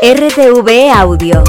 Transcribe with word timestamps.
RTV 0.00 0.92
Audio. 0.94 1.42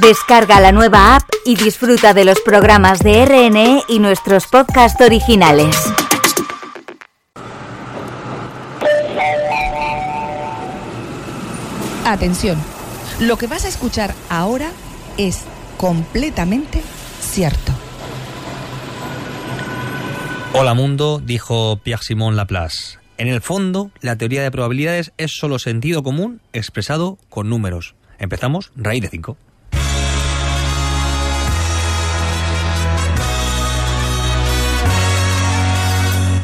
Descarga 0.00 0.58
la 0.58 0.72
nueva 0.72 1.16
app 1.16 1.28
y 1.44 1.54
disfruta 1.54 2.14
de 2.14 2.24
los 2.24 2.40
programas 2.40 3.00
de 3.00 3.26
RNE 3.26 3.82
y 3.90 3.98
nuestros 3.98 4.46
podcasts 4.46 4.98
originales. 5.02 5.76
Atención, 12.06 12.56
lo 13.20 13.36
que 13.36 13.46
vas 13.48 13.66
a 13.66 13.68
escuchar 13.68 14.14
ahora 14.30 14.70
es 15.18 15.42
completamente 15.76 16.80
cierto. 17.20 17.72
Hola 20.54 20.72
mundo, 20.72 21.20
dijo 21.22 21.76
Pierre-Simon 21.82 22.34
Laplace. 22.34 23.01
En 23.22 23.28
el 23.28 23.40
fondo, 23.40 23.92
la 24.00 24.16
teoría 24.16 24.42
de 24.42 24.50
probabilidades 24.50 25.12
es 25.16 25.30
solo 25.30 25.60
sentido 25.60 26.02
común 26.02 26.40
expresado 26.52 27.18
con 27.28 27.48
números. 27.48 27.94
Empezamos, 28.18 28.72
raíz 28.74 29.02
de 29.02 29.10
5. 29.10 29.36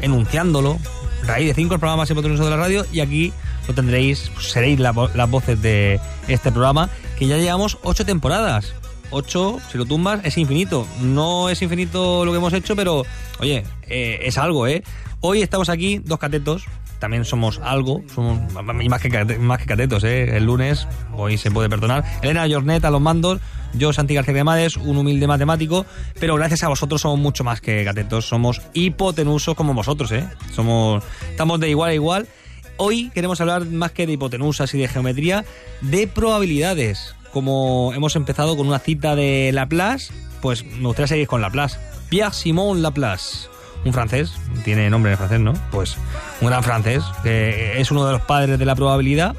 enunciándolo. 0.00 0.80
Raíz 1.24 1.48
de 1.48 1.54
5, 1.54 1.74
el 1.74 1.80
programa 1.80 2.02
más 2.02 2.10
hipotenuso 2.10 2.44
de 2.44 2.50
la 2.50 2.56
radio. 2.56 2.86
Y 2.92 3.00
aquí 3.00 3.32
lo 3.68 3.74
tendréis, 3.74 4.30
pues, 4.34 4.50
seréis 4.50 4.78
las 4.78 5.30
voces 5.30 5.60
de 5.60 6.00
este 6.28 6.50
programa, 6.50 6.90
que 7.18 7.26
ya 7.26 7.36
llevamos 7.36 7.78
ocho 7.82 8.04
temporadas. 8.04 8.74
Ocho, 9.10 9.58
si 9.70 9.78
lo 9.78 9.84
tumbas, 9.86 10.20
es 10.24 10.38
infinito. 10.38 10.86
No 11.00 11.50
es 11.50 11.60
infinito 11.62 12.24
lo 12.24 12.30
que 12.32 12.38
hemos 12.38 12.52
hecho, 12.52 12.76
pero, 12.76 13.04
oye, 13.40 13.64
eh, 13.88 14.20
es 14.22 14.38
algo, 14.38 14.66
¿eh? 14.66 14.82
Hoy 15.20 15.42
estamos 15.42 15.68
aquí, 15.68 15.98
dos 15.98 16.18
catetos, 16.18 16.64
también 17.00 17.24
somos 17.24 17.58
algo, 17.64 18.04
somos 18.14 18.38
más 18.52 19.00
que, 19.02 19.38
más 19.38 19.58
que 19.58 19.66
catetos, 19.66 20.04
¿eh? 20.04 20.36
El 20.36 20.44
lunes, 20.44 20.86
hoy 21.16 21.38
se 21.38 21.50
puede 21.50 21.68
perdonar. 21.68 22.04
Elena 22.22 22.46
Jornet 22.48 22.84
a 22.84 22.90
los 22.90 23.00
mandos, 23.00 23.40
yo, 23.72 23.92
Santi 23.92 24.14
García 24.14 24.34
Cremades, 24.34 24.76
un 24.76 24.96
humilde 24.98 25.26
matemático, 25.26 25.86
pero 26.20 26.36
gracias 26.36 26.62
a 26.62 26.68
vosotros 26.68 27.00
somos 27.00 27.18
mucho 27.18 27.42
más 27.42 27.60
que 27.60 27.84
catetos, 27.84 28.26
somos 28.26 28.60
hipotenusos 28.74 29.56
como 29.56 29.74
vosotros, 29.74 30.12
¿eh? 30.12 30.28
Somos, 30.52 31.02
estamos 31.30 31.58
de 31.58 31.70
igual 31.70 31.90
a 31.90 31.94
igual. 31.94 32.28
Hoy 32.76 33.10
queremos 33.12 33.40
hablar 33.40 33.66
más 33.66 33.92
que 33.92 34.06
de 34.06 34.12
hipotenusas 34.12 34.72
y 34.74 34.78
de 34.78 34.86
geometría, 34.88 35.44
de 35.80 36.06
probabilidades. 36.06 37.14
Como 37.32 37.92
hemos 37.94 38.14
empezado 38.16 38.56
con 38.56 38.68
una 38.68 38.78
cita 38.78 39.14
de 39.16 39.50
Laplace, 39.52 40.12
pues 40.42 40.64
me 40.64 40.86
gustaría 40.86 41.06
seguir 41.06 41.26
con 41.28 41.40
Laplace. 41.40 41.78
Pierre-Simon 42.08 42.82
Laplace, 42.82 43.49
un 43.84 43.92
francés, 43.92 44.32
tiene 44.64 44.90
nombre 44.90 45.12
en 45.12 45.18
francés, 45.18 45.40
¿no? 45.40 45.54
Pues 45.70 45.96
un 46.40 46.48
gran 46.48 46.62
francés, 46.62 47.02
que 47.22 47.80
es 47.80 47.90
uno 47.90 48.06
de 48.06 48.12
los 48.12 48.22
padres 48.22 48.58
de 48.58 48.64
la 48.64 48.74
probabilidad. 48.74 49.36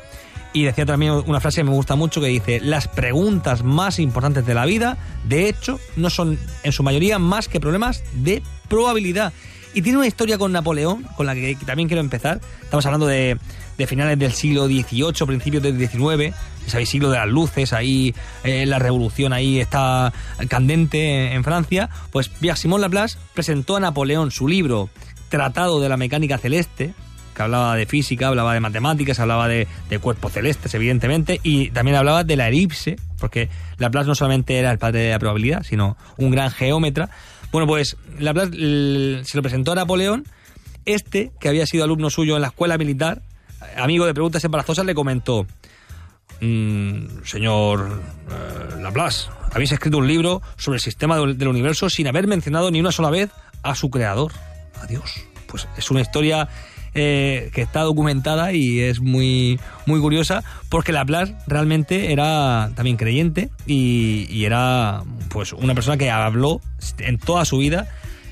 Y 0.53 0.63
decía 0.63 0.85
también 0.85 1.13
una 1.13 1.39
frase 1.39 1.61
que 1.61 1.63
me 1.63 1.71
gusta 1.71 1.95
mucho 1.95 2.19
que 2.19 2.27
dice, 2.27 2.59
las 2.59 2.89
preguntas 2.89 3.63
más 3.63 3.99
importantes 3.99 4.45
de 4.45 4.53
la 4.53 4.65
vida, 4.65 4.97
de 5.23 5.47
hecho, 5.47 5.79
no 5.95 6.09
son 6.09 6.37
en 6.63 6.71
su 6.73 6.83
mayoría 6.83 7.19
más 7.19 7.47
que 7.47 7.61
problemas 7.61 8.03
de 8.13 8.43
probabilidad. 8.67 9.31
Y 9.73 9.81
tiene 9.81 9.97
una 9.97 10.07
historia 10.07 10.37
con 10.37 10.51
Napoleón, 10.51 11.03
con 11.15 11.25
la 11.25 11.33
que 11.33 11.55
también 11.65 11.87
quiero 11.87 12.01
empezar. 12.01 12.41
Estamos 12.61 12.85
hablando 12.85 13.07
de, 13.07 13.37
de 13.77 13.87
finales 13.87 14.19
del 14.19 14.33
siglo 14.33 14.67
XVIII, 14.67 15.25
principios 15.25 15.63
del 15.63 15.77
XIX, 15.77 16.35
sabéis, 16.67 16.89
siglo 16.89 17.09
de 17.09 17.17
las 17.17 17.27
luces, 17.27 17.73
ahí 17.73 18.13
eh, 18.43 18.65
la 18.65 18.79
revolución 18.79 19.33
ahí 19.33 19.59
está 19.59 20.13
candente 20.47 21.33
en 21.33 21.43
Francia. 21.43 21.89
Pues 22.11 22.29
Pierre-Simon 22.29 22.81
Laplace 22.81 23.17
presentó 23.33 23.75
a 23.75 23.79
Napoleón 23.79 24.31
su 24.31 24.47
libro 24.47 24.89
Tratado 25.29 25.79
de 25.79 25.89
la 25.89 25.97
Mecánica 25.97 26.37
Celeste, 26.37 26.93
que 27.35 27.41
hablaba 27.41 27.75
de 27.75 27.85
física, 27.85 28.27
hablaba 28.27 28.53
de 28.53 28.59
matemáticas, 28.59 29.19
hablaba 29.19 29.47
de, 29.47 29.67
de 29.89 29.99
cuerpos 29.99 30.33
celestes, 30.33 30.73
evidentemente, 30.73 31.39
y 31.43 31.69
también 31.69 31.97
hablaba 31.97 32.23
de 32.23 32.35
la 32.35 32.49
elipse, 32.49 32.97
porque 33.19 33.49
Laplace 33.77 34.07
no 34.07 34.15
solamente 34.15 34.57
era 34.57 34.71
el 34.71 34.77
padre 34.77 34.99
de 35.01 35.11
la 35.11 35.19
probabilidad, 35.19 35.63
sino 35.63 35.97
un 36.17 36.31
gran 36.31 36.51
geómetra. 36.51 37.09
Bueno, 37.51 37.67
pues 37.67 37.97
Laplace 38.19 38.51
se 39.23 39.37
lo 39.37 39.41
presentó 39.41 39.71
a 39.71 39.75
Napoleón. 39.75 40.25
Este, 40.83 41.31
que 41.39 41.47
había 41.47 41.67
sido 41.67 41.83
alumno 41.83 42.09
suyo 42.09 42.35
en 42.35 42.41
la 42.41 42.47
escuela 42.47 42.75
militar, 42.75 43.21
amigo 43.77 44.07
de 44.07 44.15
preguntas 44.15 44.43
embarazosas, 44.43 44.83
le 44.83 44.95
comentó: 44.95 45.45
"Mm, 46.41 47.23
Señor 47.23 48.01
eh, 48.29 48.81
Laplace, 48.81 49.29
habéis 49.51 49.71
escrito 49.71 49.97
un 49.97 50.07
libro 50.07 50.41
sobre 50.57 50.77
el 50.77 50.81
sistema 50.81 51.17
del, 51.17 51.47
universo 51.47 51.89
sin 51.89 52.07
haber 52.07 52.27
mencionado 52.27 52.71
ni 52.71 52.79
una 52.79 52.91
sola 52.91 53.09
vez 53.09 53.29
a 53.63 53.75
su 53.75 53.89
creador. 53.89 54.31
Adiós. 54.81 55.23
Pues 55.47 55.67
es 55.77 55.91
una 55.91 56.01
historia 56.01 56.47
eh, 56.93 57.51
que 57.53 57.61
está 57.61 57.81
documentada 57.81 58.53
y 58.53 58.79
es 58.79 59.01
muy, 59.01 59.59
muy 59.85 59.99
curiosa 59.99 60.43
porque 60.69 60.91
Laplace 60.91 61.35
realmente 61.47 62.11
era 62.11 62.71
también 62.75 62.97
creyente 62.97 63.49
y, 63.65 64.43
era 64.43 65.03
pues 65.29 65.53
una 65.53 65.75
persona 65.75 65.97
que 65.97 66.09
habló 66.09 66.59
en 66.97 67.17
toda 67.17 67.45
su 67.45 67.59
vida 67.59 67.87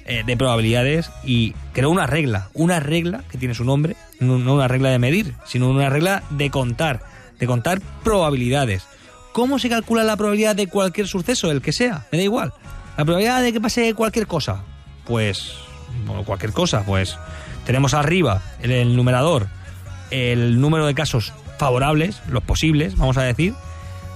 eh, 0.05 0.23
de 0.25 0.35
probabilidades 0.35 1.11
y 1.23 1.53
creó 1.73 1.89
una 1.89 2.07
regla, 2.07 2.49
una 2.53 2.79
regla 2.79 3.23
que 3.29 3.37
tiene 3.37 3.53
su 3.53 3.63
nombre, 3.63 3.95
no, 4.19 4.39
no 4.39 4.55
una 4.55 4.67
regla 4.67 4.89
de 4.89 4.99
medir, 4.99 5.35
sino 5.45 5.69
una 5.69 5.89
regla 5.89 6.23
de 6.31 6.49
contar, 6.49 7.01
de 7.39 7.47
contar 7.47 7.81
probabilidades. 8.03 8.85
¿Cómo 9.31 9.59
se 9.59 9.69
calcula 9.69 10.03
la 10.03 10.17
probabilidad 10.17 10.55
de 10.55 10.67
cualquier 10.67 11.07
suceso, 11.07 11.51
el 11.51 11.61
que 11.61 11.71
sea? 11.71 12.07
Me 12.11 12.17
da 12.17 12.23
igual. 12.23 12.53
La 12.97 13.05
probabilidad 13.05 13.41
de 13.41 13.53
que 13.53 13.61
pase 13.61 13.93
cualquier 13.93 14.27
cosa, 14.27 14.63
pues, 15.05 15.53
bueno, 16.05 16.23
cualquier 16.23 16.51
cosa, 16.51 16.83
pues 16.85 17.17
tenemos 17.65 17.93
arriba 17.93 18.41
en 18.61 18.71
el 18.71 18.95
numerador 18.95 19.47
el 20.11 20.59
número 20.59 20.85
de 20.85 20.95
casos 20.95 21.33
favorables, 21.57 22.21
los 22.29 22.43
posibles, 22.43 22.97
vamos 22.97 23.17
a 23.17 23.23
decir. 23.23 23.53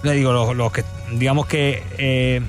Le 0.02 0.14
digo, 0.14 0.34
los, 0.34 0.56
los 0.56 0.72
que, 0.72 0.84
digamos 1.14 1.46
que 1.46 1.84
eh, 1.98 2.42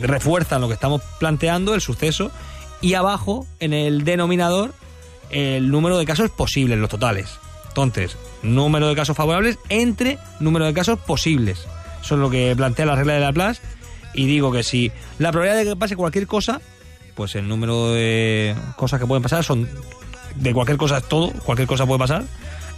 refuerzan 0.00 0.60
lo 0.60 0.68
que 0.68 0.74
estamos 0.74 1.02
planteando, 1.18 1.74
el 1.74 1.80
suceso, 1.80 2.30
y 2.80 2.94
abajo, 2.94 3.46
en 3.60 3.72
el 3.72 4.04
denominador, 4.04 4.74
el 5.30 5.70
número 5.70 5.98
de 5.98 6.04
casos 6.04 6.30
posibles, 6.30 6.78
los 6.78 6.90
totales. 6.90 7.38
Entonces, 7.74 8.16
número 8.44 8.86
de 8.86 8.94
casos 8.94 9.16
favorables 9.16 9.58
entre 9.68 10.16
número 10.38 10.64
de 10.64 10.72
casos 10.72 10.96
posibles. 11.00 11.66
Eso 12.00 12.14
es 12.14 12.20
lo 12.20 12.30
que 12.30 12.54
plantea 12.56 12.86
la 12.86 12.94
regla 12.94 13.14
de 13.14 13.20
Laplace. 13.20 13.60
Y 14.14 14.26
digo 14.26 14.52
que 14.52 14.62
si 14.62 14.92
la 15.18 15.32
probabilidad 15.32 15.64
de 15.64 15.70
que 15.70 15.76
pase 15.76 15.96
cualquier 15.96 16.28
cosa, 16.28 16.60
pues 17.16 17.34
el 17.34 17.48
número 17.48 17.90
de 17.90 18.54
cosas 18.76 19.00
que 19.00 19.06
pueden 19.06 19.24
pasar 19.24 19.42
son 19.42 19.68
de 20.36 20.54
cualquier 20.54 20.78
cosa 20.78 20.98
es 20.98 21.08
todo, 21.08 21.32
cualquier 21.44 21.66
cosa 21.66 21.84
puede 21.84 21.98
pasar, 21.98 22.22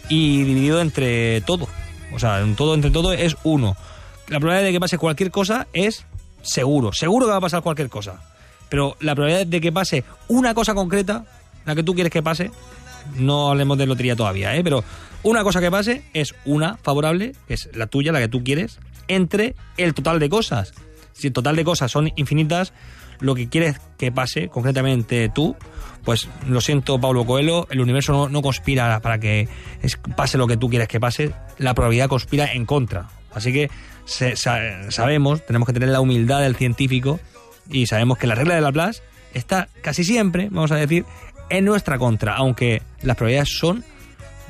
y 0.08 0.44
dividido 0.44 0.80
entre 0.80 1.42
todo. 1.42 1.68
O 2.14 2.18
sea, 2.18 2.40
en 2.40 2.56
todo 2.56 2.72
entre 2.72 2.90
todo 2.90 3.12
es 3.12 3.37
uno. 3.44 3.76
La 4.28 4.40
probabilidad 4.40 4.69
de 4.69 4.72
que 4.72 4.81
pase 4.81 4.96
cualquier 4.96 5.31
cosa 5.31 5.66
es 5.75 6.06
seguro, 6.40 6.94
seguro 6.94 7.26
que 7.26 7.32
va 7.32 7.37
a 7.37 7.42
pasar 7.42 7.60
cualquier 7.60 7.90
cosa. 7.90 8.22
Pero 8.70 8.96
la 9.00 9.14
probabilidad 9.14 9.46
de 9.46 9.60
que 9.60 9.72
pase 9.72 10.04
una 10.28 10.54
cosa 10.54 10.72
concreta, 10.72 11.26
la 11.66 11.75
que 11.75 11.82
tú 11.82 11.92
quieres 11.94 12.10
que 12.10 12.22
pase, 12.22 12.50
no 13.14 13.50
hablemos 13.50 13.79
de 13.79 13.87
lotería 13.87 14.17
todavía, 14.17 14.55
¿eh? 14.56 14.62
pero 14.64 14.82
una 15.23 15.43
cosa 15.43 15.61
que 15.61 15.70
pase 15.70 16.03
es 16.14 16.35
una 16.44 16.76
favorable, 16.79 17.32
que 17.49 17.55
es 17.55 17.69
la 17.75 17.87
tuya, 17.87 18.12
la 18.12 18.20
que 18.20 18.29
tú 18.29 18.43
quieres, 18.44 18.79
entre 19.08 19.55
el 19.76 19.94
total 19.94 20.19
de 20.19 20.29
cosas. 20.29 20.73
Si 21.12 21.29
el 21.29 21.32
total 21.32 21.56
de 21.56 21.64
cosas 21.64 21.91
son 21.91 22.11
infinitas, 22.17 22.73
lo 23.20 23.35
que 23.35 23.49
quieres 23.49 23.81
que 23.99 24.12
pase, 24.12 24.49
concretamente 24.49 25.31
tú, 25.35 25.56
pues 26.05 26.29
lo 26.47 26.61
siento, 26.61 27.00
Pablo 27.00 27.25
Coelho, 27.25 27.67
el 27.70 27.81
universo 27.81 28.12
no, 28.12 28.29
no 28.29 28.43
conspira 28.43 29.00
para 29.00 29.19
que 29.19 29.49
pase 30.17 30.37
lo 30.38 30.47
que 30.47 30.56
tú 30.56 30.69
quieres 30.69 30.87
que 30.88 31.00
pase, 31.00 31.32
la 31.59 31.75
probabilidad 31.75 32.09
conspira 32.09 32.52
en 32.52 32.67
contra. 32.67 33.09
Así 33.35 33.52
que 33.52 33.70
se- 34.05 34.37
sa- 34.37 34.91
sabemos, 34.91 35.44
tenemos 35.47 35.67
que 35.67 35.73
tener 35.73 35.88
la 35.88 36.00
humildad 36.00 36.43
del 36.43 36.55
científico 36.56 37.19
y 37.70 37.87
sabemos 37.87 38.19
que 38.19 38.26
la 38.26 38.35
regla 38.35 38.55
de 38.55 38.61
Laplace 38.61 39.02
está 39.35 39.69
casi 39.82 40.05
siempre, 40.05 40.49
vamos 40.50 40.70
a 40.73 40.76
decir, 40.76 41.05
en 41.50 41.64
nuestra 41.64 41.98
contra, 41.98 42.37
aunque 42.37 42.82
las 43.02 43.16
probabilidades 43.16 43.56
son 43.58 43.84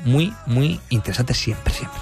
muy, 0.05 0.33
muy 0.45 0.79
interesantes 0.89 1.37
siempre, 1.37 1.73
siempre. 1.73 1.99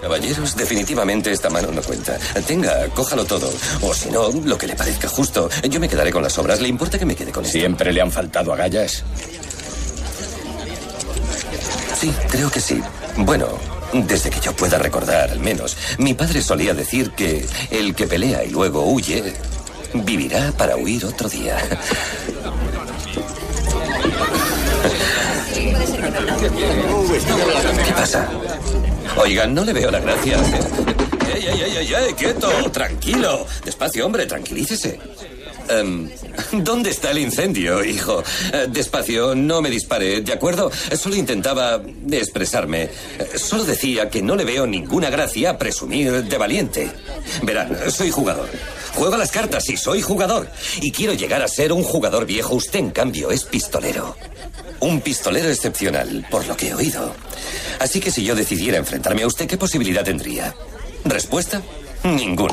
Caballeros, 0.00 0.54
definitivamente 0.54 1.32
esta 1.32 1.48
mano 1.48 1.72
no 1.72 1.80
cuenta. 1.80 2.18
Tenga, 2.46 2.88
cójalo 2.88 3.24
todo. 3.24 3.50
O 3.80 3.94
si 3.94 4.10
no, 4.10 4.28
lo 4.30 4.58
que 4.58 4.66
le 4.66 4.76
parezca 4.76 5.08
justo. 5.08 5.48
Yo 5.70 5.80
me 5.80 5.88
quedaré 5.88 6.12
con 6.12 6.22
las 6.22 6.36
obras. 6.36 6.60
¿Le 6.60 6.68
importa 6.68 6.98
que 6.98 7.06
me 7.06 7.14
quede 7.14 7.32
con 7.32 7.42
esto? 7.42 7.58
¿Siempre 7.58 7.90
le 7.90 8.02
han 8.02 8.12
faltado 8.12 8.52
agallas? 8.52 9.02
Sí, 11.98 12.12
creo 12.28 12.50
que 12.50 12.60
sí. 12.60 12.82
Bueno, 13.16 13.48
desde 13.94 14.28
que 14.28 14.40
yo 14.40 14.54
pueda 14.54 14.76
recordar, 14.76 15.30
al 15.30 15.40
menos. 15.40 15.74
Mi 15.96 16.12
padre 16.12 16.42
solía 16.42 16.74
decir 16.74 17.12
que 17.12 17.46
el 17.70 17.94
que 17.94 18.06
pelea 18.06 18.44
y 18.44 18.50
luego 18.50 18.84
huye, 18.84 19.32
vivirá 19.94 20.52
para 20.52 20.76
huir 20.76 21.04
otro 21.06 21.28
día. 21.30 21.56
¿Qué 27.84 27.92
pasa? 27.92 28.28
Oigan, 29.16 29.54
no 29.54 29.64
le 29.64 29.72
veo 29.72 29.90
la 29.90 30.00
gracia. 30.00 30.36
¡Ey, 31.34 31.46
ey, 31.46 31.60
ey, 31.76 31.94
ey! 31.94 32.14
¡Quieto! 32.14 32.48
¡Tranquilo! 32.70 33.46
Despacio, 33.64 34.06
hombre, 34.06 34.26
tranquilícese. 34.26 34.98
Em, 35.68 36.10
¿Dónde 36.52 36.90
está 36.90 37.10
el 37.10 37.18
incendio, 37.18 37.82
hijo? 37.84 38.22
Eh, 38.52 38.66
despacio, 38.68 39.34
no 39.34 39.62
me 39.62 39.70
dispare, 39.70 40.20
¿de 40.20 40.32
acuerdo? 40.32 40.70
Solo 40.94 41.16
intentaba 41.16 41.80
expresarme. 42.10 42.82
Eh, 42.82 43.38
Solo 43.38 43.64
decía 43.64 44.10
que 44.10 44.20
no 44.20 44.36
le 44.36 44.44
veo 44.44 44.66
ninguna 44.66 45.08
gracia 45.08 45.50
a 45.50 45.58
presumir 45.58 46.24
de 46.24 46.38
valiente. 46.38 46.90
Verán, 47.42 47.90
soy 47.90 48.10
jugador. 48.10 48.48
Juego 48.94 49.16
las 49.16 49.30
cartas 49.30 49.68
y 49.70 49.76
soy 49.76 50.02
jugador. 50.02 50.48
Y 50.82 50.92
quiero 50.92 51.14
llegar 51.14 51.42
a 51.42 51.48
ser 51.48 51.72
un 51.72 51.82
jugador 51.82 52.26
viejo. 52.26 52.54
Usted, 52.54 52.78
en 52.80 52.90
cambio, 52.90 53.30
es 53.30 53.44
pistolero. 53.44 54.16
Un 54.84 55.00
pistolero 55.00 55.48
excepcional, 55.48 56.26
por 56.30 56.46
lo 56.46 56.54
que 56.58 56.68
he 56.68 56.74
oído. 56.74 57.14
Así 57.80 58.00
que 58.00 58.10
si 58.10 58.22
yo 58.22 58.34
decidiera 58.34 58.76
enfrentarme 58.76 59.22
a 59.22 59.26
usted, 59.26 59.46
¿qué 59.46 59.56
posibilidad 59.56 60.04
tendría? 60.04 60.54
Respuesta, 61.06 61.62
ninguna. 62.04 62.52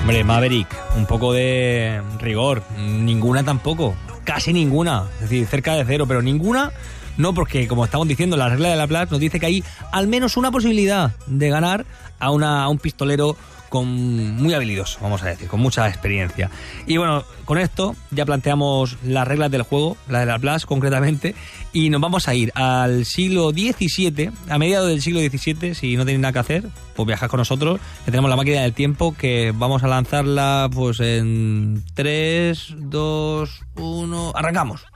Hombre, 0.00 0.24
Maverick, 0.24 0.66
un 0.96 1.06
poco 1.06 1.32
de 1.32 2.02
rigor. 2.18 2.64
Ninguna 2.76 3.44
tampoco. 3.44 3.94
Casi 4.24 4.52
ninguna. 4.52 5.04
Es 5.14 5.30
decir, 5.30 5.46
cerca 5.46 5.74
de 5.74 5.84
cero, 5.84 6.06
pero 6.08 6.22
ninguna. 6.22 6.72
No, 7.16 7.34
porque 7.34 7.68
como 7.68 7.84
estamos 7.84 8.08
diciendo, 8.08 8.36
la 8.36 8.48
regla 8.48 8.70
de 8.70 8.76
la 8.76 8.88
Plaza 8.88 9.12
nos 9.12 9.20
dice 9.20 9.38
que 9.38 9.46
hay 9.46 9.64
al 9.92 10.08
menos 10.08 10.36
una 10.36 10.50
posibilidad 10.50 11.12
de 11.28 11.48
ganar 11.50 11.86
a, 12.18 12.32
una, 12.32 12.64
a 12.64 12.68
un 12.68 12.78
pistolero 12.78 13.36
con 13.74 14.36
muy 14.36 14.54
habilidoso, 14.54 15.00
vamos 15.02 15.24
a 15.24 15.26
decir, 15.26 15.48
con 15.48 15.58
mucha 15.58 15.88
experiencia. 15.88 16.48
Y 16.86 16.96
bueno, 16.96 17.24
con 17.44 17.58
esto 17.58 17.96
ya 18.12 18.24
planteamos 18.24 18.98
las 19.02 19.26
reglas 19.26 19.50
del 19.50 19.62
juego, 19.62 19.96
la 20.08 20.20
de 20.20 20.26
la 20.26 20.38
Plaza 20.38 20.64
concretamente, 20.64 21.34
y 21.72 21.90
nos 21.90 22.00
vamos 22.00 22.28
a 22.28 22.36
ir 22.36 22.52
al 22.54 23.04
siglo 23.04 23.50
XVII, 23.50 24.30
a 24.48 24.58
mediados 24.58 24.90
del 24.90 25.02
siglo 25.02 25.18
XVII, 25.18 25.74
si 25.74 25.96
no 25.96 26.04
tenéis 26.04 26.20
nada 26.20 26.32
que 26.32 26.38
hacer, 26.38 26.68
pues 26.94 27.04
viajad 27.04 27.28
con 27.28 27.38
nosotros, 27.38 27.80
que 28.04 28.12
tenemos 28.12 28.30
la 28.30 28.36
máquina 28.36 28.60
del 28.60 28.74
tiempo, 28.74 29.16
que 29.18 29.52
vamos 29.52 29.82
a 29.82 29.88
lanzarla 29.88 30.70
pues 30.72 31.00
en 31.00 31.82
3, 31.94 32.74
2, 32.78 33.60
1, 33.74 34.32
arrancamos. 34.36 34.86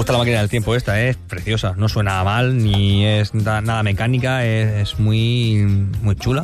Gusta 0.00 0.12
la 0.14 0.18
máquina 0.20 0.38
del 0.38 0.48
tiempo 0.48 0.74
esta, 0.74 0.98
es 0.98 1.18
preciosa, 1.18 1.74
no 1.76 1.86
suena 1.86 2.24
mal, 2.24 2.56
ni 2.56 3.04
es 3.04 3.32
da- 3.34 3.60
nada 3.60 3.82
mecánica, 3.82 4.46
es, 4.46 4.98
muy, 4.98 5.56
muy 6.00 6.16
chula, 6.16 6.42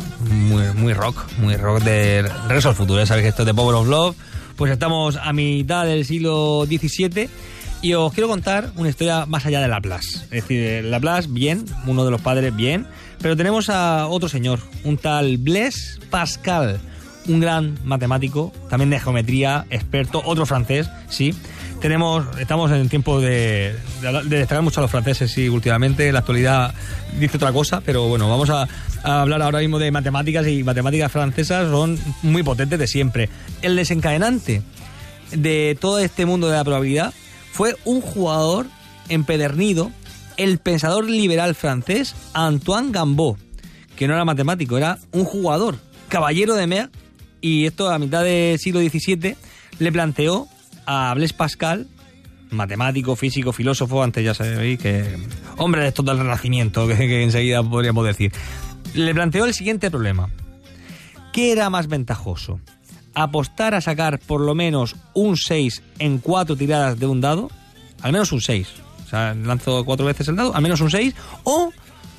muy, 0.74 0.92
rock, 0.92 1.24
muy 1.38 1.56
rock 1.56 1.82
de 1.82 2.30
al 2.50 2.74
Futuro, 2.74 3.00
ya 3.00 3.06
sabéis 3.06 3.22
que 3.24 3.28
esto 3.30 3.42
es 3.44 3.46
de 3.46 3.54
Power 3.54 3.76
of 3.76 3.88
Love, 3.88 4.14
pues 4.56 4.70
estamos 4.70 5.16
a 5.16 5.32
mitad 5.32 5.86
del 5.86 6.04
siglo 6.04 6.66
XVII 6.66 7.30
y 7.80 7.94
os 7.94 8.12
quiero 8.12 8.28
contar 8.28 8.72
una 8.76 8.90
historia 8.90 9.24
más 9.24 9.46
allá 9.46 9.62
de 9.62 9.68
Laplace, 9.68 10.18
es 10.24 10.28
decir, 10.30 10.84
Laplace, 10.84 11.28
bien, 11.30 11.64
uno 11.86 12.04
de 12.04 12.10
los 12.10 12.20
padres, 12.20 12.54
bien, 12.54 12.86
pero 13.22 13.38
tenemos 13.38 13.70
a 13.70 14.06
otro 14.06 14.28
señor, 14.28 14.60
un 14.84 14.98
tal 14.98 15.38
Blaise 15.38 15.98
Pascal, 16.10 16.78
un 17.26 17.40
gran 17.40 17.78
matemático, 17.84 18.52
también 18.68 18.90
de 18.90 19.00
geometría, 19.00 19.64
experto, 19.70 20.20
otro 20.26 20.44
francés, 20.44 20.90
sí. 21.08 21.34
Tenemos, 21.80 22.24
estamos 22.38 22.70
en 22.72 22.88
tiempo 22.88 23.20
de, 23.20 23.76
de, 24.00 24.22
de 24.24 24.38
destacar 24.38 24.62
mucho 24.62 24.80
a 24.80 24.82
los 24.82 24.90
franceses, 24.90 25.30
sí, 25.30 25.48
últimamente. 25.48 26.06
En 26.06 26.14
la 26.14 26.20
actualidad 26.20 26.74
dice 27.18 27.36
otra 27.36 27.52
cosa, 27.52 27.80
pero 27.84 28.08
bueno, 28.08 28.28
vamos 28.28 28.50
a, 28.50 28.66
a 29.02 29.22
hablar 29.22 29.42
ahora 29.42 29.60
mismo 29.60 29.78
de 29.78 29.90
matemáticas 29.90 30.46
y 30.48 30.64
matemáticas 30.64 31.12
francesas 31.12 31.70
son 31.70 31.98
muy 32.22 32.42
potentes 32.42 32.78
de 32.78 32.86
siempre. 32.86 33.28
El 33.62 33.76
desencadenante 33.76 34.62
de 35.32 35.76
todo 35.80 35.98
este 35.98 36.26
mundo 36.26 36.48
de 36.48 36.56
la 36.56 36.64
probabilidad 36.64 37.14
fue 37.52 37.76
un 37.84 38.00
jugador 38.00 38.66
empedernido, 39.08 39.92
el 40.36 40.58
pensador 40.58 41.08
liberal 41.08 41.54
francés 41.54 42.14
Antoine 42.32 42.90
Gambeau, 42.90 43.36
que 43.96 44.08
no 44.08 44.14
era 44.14 44.24
matemático, 44.24 44.76
era 44.76 44.98
un 45.12 45.24
jugador, 45.24 45.76
caballero 46.08 46.54
de 46.54 46.66
Mer, 46.66 46.90
y 47.40 47.66
esto 47.66 47.90
a 47.90 47.98
mitad 47.98 48.24
del 48.24 48.58
siglo 48.58 48.80
XVII 48.80 49.36
le 49.78 49.92
planteó 49.92 50.48
a 50.86 51.12
Blaise 51.14 51.32
Pascal, 51.32 51.86
matemático, 52.50 53.16
físico, 53.16 53.52
filósofo, 53.52 54.02
antes 54.02 54.24
ya 54.24 54.34
sabéis 54.34 54.78
que 54.78 55.18
hombre 55.56 55.82
de 55.82 55.92
todo 55.92 56.12
el 56.12 56.18
renacimiento, 56.18 56.86
que, 56.88 57.22
enseguida 57.22 57.62
podríamos 57.62 58.06
decir, 58.06 58.32
le 58.94 59.14
planteó 59.14 59.44
el 59.44 59.54
siguiente 59.54 59.90
problema. 59.90 60.30
¿Qué 61.32 61.52
era 61.52 61.68
más 61.68 61.88
ventajoso? 61.88 62.60
¿Apostar 63.14 63.74
a 63.74 63.80
sacar 63.80 64.18
por 64.18 64.40
lo 64.40 64.54
menos 64.54 64.96
un 65.14 65.36
6 65.36 65.82
en 65.98 66.18
cuatro 66.18 66.56
tiradas 66.56 66.98
de 66.98 67.06
un 67.06 67.20
dado? 67.20 67.50
Al 68.02 68.12
menos 68.12 68.32
un 68.32 68.40
6. 68.40 68.68
O 69.04 69.08
sea, 69.08 69.34
lanzo 69.34 69.84
cuatro 69.84 70.06
veces 70.06 70.28
el 70.28 70.36
dado, 70.36 70.54
al 70.54 70.62
menos 70.62 70.80
un 70.80 70.90
6. 70.90 71.14
O 71.44 71.72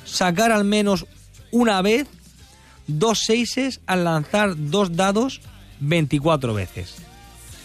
sacar 0.04 0.52
al 0.52 0.64
menos 0.64 1.06
una 1.50 1.82
vez 1.82 2.08
dos 2.86 3.20
seises 3.20 3.80
al 3.86 4.04
lanzar 4.04 4.54
dos 4.56 4.96
dados 4.96 5.40
24 5.80 6.54
veces. 6.54 6.96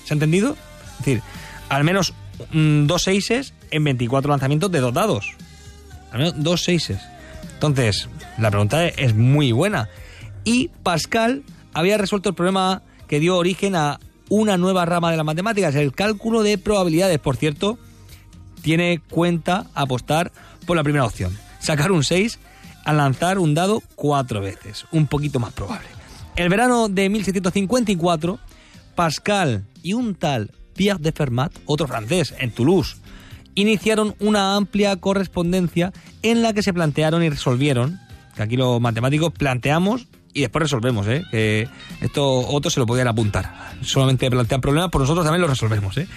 ¿Se 0.05 0.13
ha 0.13 0.15
entendido? 0.15 0.55
Decir, 1.03 1.21
al 1.69 1.83
menos 1.83 2.13
mm, 2.51 2.85
dos 2.87 3.03
seises 3.03 3.53
en 3.71 3.83
24 3.83 4.29
lanzamientos 4.29 4.71
de 4.71 4.79
dos 4.79 4.93
dados. 4.93 5.31
Al 6.11 6.19
menos 6.19 6.33
dos 6.37 6.63
seises. 6.63 6.99
Entonces, 7.53 8.07
la 8.37 8.49
pregunta 8.51 8.85
es- 8.85 8.93
es 8.97 9.15
muy 9.15 9.51
buena. 9.51 9.89
Y 10.43 10.69
Pascal 10.83 11.43
había 11.73 11.97
resuelto 11.97 12.29
el 12.29 12.35
problema 12.35 12.81
que 13.07 13.19
dio 13.19 13.37
origen 13.37 13.75
a 13.75 13.99
una 14.29 14.57
nueva 14.57 14.85
rama 14.85 15.11
de 15.11 15.17
las 15.17 15.25
matemáticas, 15.25 15.75
el 15.75 15.93
cálculo 15.93 16.43
de 16.43 16.57
probabilidades. 16.57 17.19
Por 17.19 17.35
cierto, 17.37 17.77
tiene 18.61 18.99
cuenta 19.09 19.67
apostar 19.73 20.31
por 20.65 20.75
la 20.77 20.83
primera 20.83 21.05
opción. 21.05 21.37
Sacar 21.59 21.91
un 21.91 22.03
6 22.03 22.39
al 22.85 22.97
lanzar 22.97 23.39
un 23.39 23.53
dado 23.53 23.81
cuatro 23.95 24.41
veces. 24.41 24.85
Un 24.91 25.07
poquito 25.07 25.39
más 25.39 25.53
probable. 25.53 25.87
El 26.35 26.49
verano 26.49 26.89
de 26.89 27.09
1754, 27.09 28.39
Pascal 28.95 29.65
y 29.81 29.93
un 29.93 30.15
tal 30.15 30.51
Pierre 30.73 30.99
de 31.01 31.11
Fermat, 31.11 31.51
otro 31.65 31.87
francés, 31.87 32.33
en 32.39 32.51
Toulouse, 32.51 32.97
iniciaron 33.55 34.15
una 34.19 34.55
amplia 34.55 34.95
correspondencia 34.97 35.91
en 36.21 36.41
la 36.41 36.53
que 36.53 36.63
se 36.63 36.73
plantearon 36.73 37.23
y 37.23 37.29
resolvieron, 37.29 37.99
que 38.35 38.43
aquí 38.43 38.57
los 38.57 38.81
matemáticos 38.81 39.31
planteamos 39.31 40.07
y 40.33 40.41
después 40.41 40.63
resolvemos, 40.63 41.05
¿eh? 41.07 41.23
que 41.29 41.67
esto 42.01 42.25
otros 42.25 42.73
se 42.73 42.79
lo 42.79 42.87
podían 42.87 43.07
apuntar. 43.07 43.73
Solamente 43.81 44.29
plantean 44.31 44.61
problemas, 44.61 44.89
por 44.89 45.01
nosotros 45.01 45.23
también 45.25 45.41
los 45.41 45.49
resolvemos. 45.51 45.95
¿eh? 45.97 46.07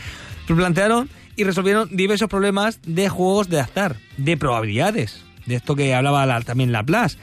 Plantearon 0.46 1.10
y 1.36 1.44
resolvieron 1.44 1.94
diversos 1.94 2.28
problemas 2.28 2.80
de 2.86 3.10
juegos 3.10 3.50
de 3.50 3.60
azar, 3.60 3.96
de 4.16 4.36
probabilidades, 4.38 5.20
de 5.44 5.56
esto 5.56 5.76
que 5.76 5.94
hablaba 5.94 6.24
la- 6.24 6.40
también 6.40 6.72
Laplace. 6.72 7.18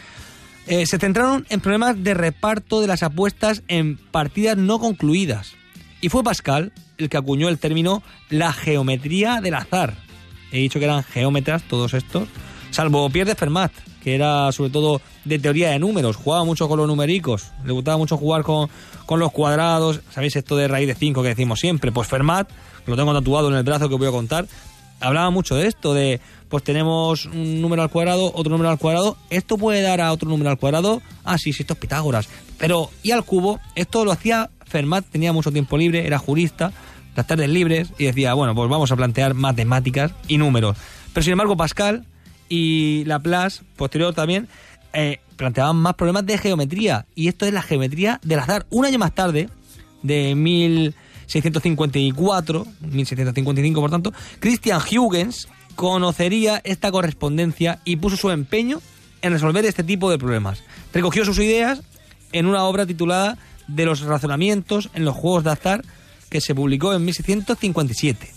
Eh, 0.67 0.85
se 0.85 0.99
centraron 0.99 1.45
en 1.49 1.59
problemas 1.59 2.03
de 2.03 2.13
reparto 2.13 2.79
de 2.79 2.87
las 2.87 3.01
apuestas 3.01 3.63
en 3.67 3.97
partidas 3.97 4.55
no 4.57 4.77
concluidas. 4.79 5.53
Y 5.99 6.09
fue 6.09 6.23
Pascal 6.23 6.71
el 6.97 7.09
que 7.09 7.17
acuñó 7.17 7.49
el 7.49 7.59
término 7.59 8.03
la 8.29 8.53
geometría 8.53 9.41
del 9.41 9.55
azar. 9.55 9.95
He 10.51 10.59
dicho 10.59 10.79
que 10.79 10.85
eran 10.85 11.03
geómetras 11.03 11.63
todos 11.63 11.93
estos, 11.93 12.27
salvo 12.71 13.09
Pierre 13.09 13.31
de 13.31 13.35
Fermat, 13.35 13.71
que 14.03 14.15
era 14.15 14.51
sobre 14.51 14.69
todo 14.69 15.01
de 15.25 15.39
teoría 15.39 15.69
de 15.71 15.79
números, 15.79 16.17
jugaba 16.17 16.43
mucho 16.43 16.67
con 16.67 16.77
los 16.77 16.87
numericos, 16.87 17.51
le 17.65 17.71
gustaba 17.71 17.97
mucho 17.97 18.17
jugar 18.17 18.43
con, 18.43 18.69
con 19.05 19.19
los 19.19 19.31
cuadrados, 19.31 20.01
¿sabéis 20.11 20.35
esto 20.35 20.55
de 20.55 20.67
raíz 20.67 20.87
de 20.87 20.95
5 20.95 21.23
que 21.23 21.29
decimos 21.29 21.59
siempre? 21.59 21.91
Pues 21.91 22.07
Fermat, 22.07 22.49
lo 22.85 22.95
tengo 22.95 23.13
tatuado 23.13 23.49
en 23.49 23.55
el 23.55 23.63
brazo 23.63 23.89
que 23.89 23.95
voy 23.95 24.07
a 24.07 24.11
contar, 24.11 24.45
hablaba 24.99 25.29
mucho 25.29 25.55
de 25.55 25.67
esto, 25.67 25.93
de 25.93 26.19
pues 26.49 26.63
tenemos 26.63 27.25
un 27.25 27.61
número 27.61 27.81
al 27.81 27.89
cuadrado, 27.89 28.31
otro 28.35 28.51
número 28.51 28.69
al 28.69 28.77
cuadrado, 28.77 29.17
esto 29.29 29.57
puede 29.57 29.81
dar 29.81 30.01
a 30.01 30.11
otro 30.11 30.29
número 30.29 30.49
al 30.49 30.59
cuadrado, 30.59 31.01
ah, 31.23 31.37
sí, 31.37 31.51
sí, 31.51 31.63
esto 31.63 31.73
es 31.73 31.79
Pitágoras. 31.79 32.29
Pero, 32.59 32.91
y 33.01 33.11
al 33.11 33.23
cubo, 33.23 33.59
esto 33.75 34.05
lo 34.05 34.11
hacía 34.11 34.49
Fermat, 34.65 35.05
tenía 35.05 35.33
mucho 35.33 35.51
tiempo 35.51 35.77
libre, 35.77 36.05
era 36.05 36.19
jurista, 36.19 36.71
las 37.15 37.27
tardes 37.27 37.49
libres, 37.49 37.89
y 37.97 38.05
decía, 38.05 38.33
bueno, 38.33 38.55
pues 38.55 38.69
vamos 38.69 38.91
a 38.91 38.95
plantear 38.95 39.33
matemáticas 39.33 40.13
y 40.27 40.37
números. 40.37 40.77
Pero 41.13 41.23
sin 41.23 41.33
embargo, 41.33 41.57
Pascal 41.57 42.05
y 42.49 43.03
Laplace, 43.05 43.63
posterior 43.75 44.13
también, 44.13 44.47
eh, 44.93 45.19
planteaban 45.35 45.75
más 45.77 45.95
problemas 45.95 46.25
de 46.25 46.37
geometría. 46.37 47.05
Y 47.15 47.27
esto 47.27 47.45
es 47.45 47.53
la 47.53 47.61
geometría 47.61 48.19
del 48.23 48.39
azar. 48.39 48.65
Un 48.69 48.85
año 48.85 48.99
más 48.99 49.13
tarde, 49.13 49.49
de 50.01 50.35
1654, 50.35 52.65
1655 52.81 53.81
por 53.81 53.91
tanto, 53.91 54.13
Christian 54.39 54.81
Huygens 54.81 55.49
conocería 55.75 56.61
esta 56.63 56.91
correspondencia 56.91 57.79
y 57.83 57.95
puso 57.95 58.15
su 58.17 58.29
empeño 58.29 58.79
en 59.21 59.33
resolver 59.33 59.65
este 59.65 59.83
tipo 59.83 60.11
de 60.11 60.19
problemas. 60.19 60.63
Recogió 60.93 61.25
sus 61.25 61.39
ideas 61.39 61.81
en 62.31 62.45
una 62.45 62.65
obra 62.65 62.85
titulada 62.85 63.39
De 63.67 63.85
los 63.85 64.01
razonamientos 64.01 64.91
en 64.93 65.05
los 65.05 65.15
juegos 65.15 65.43
de 65.43 65.51
azar 65.51 65.83
que 66.33 66.41
se 66.41 66.55
publicó 66.55 66.95
en 66.95 67.05
1657, 67.05 68.27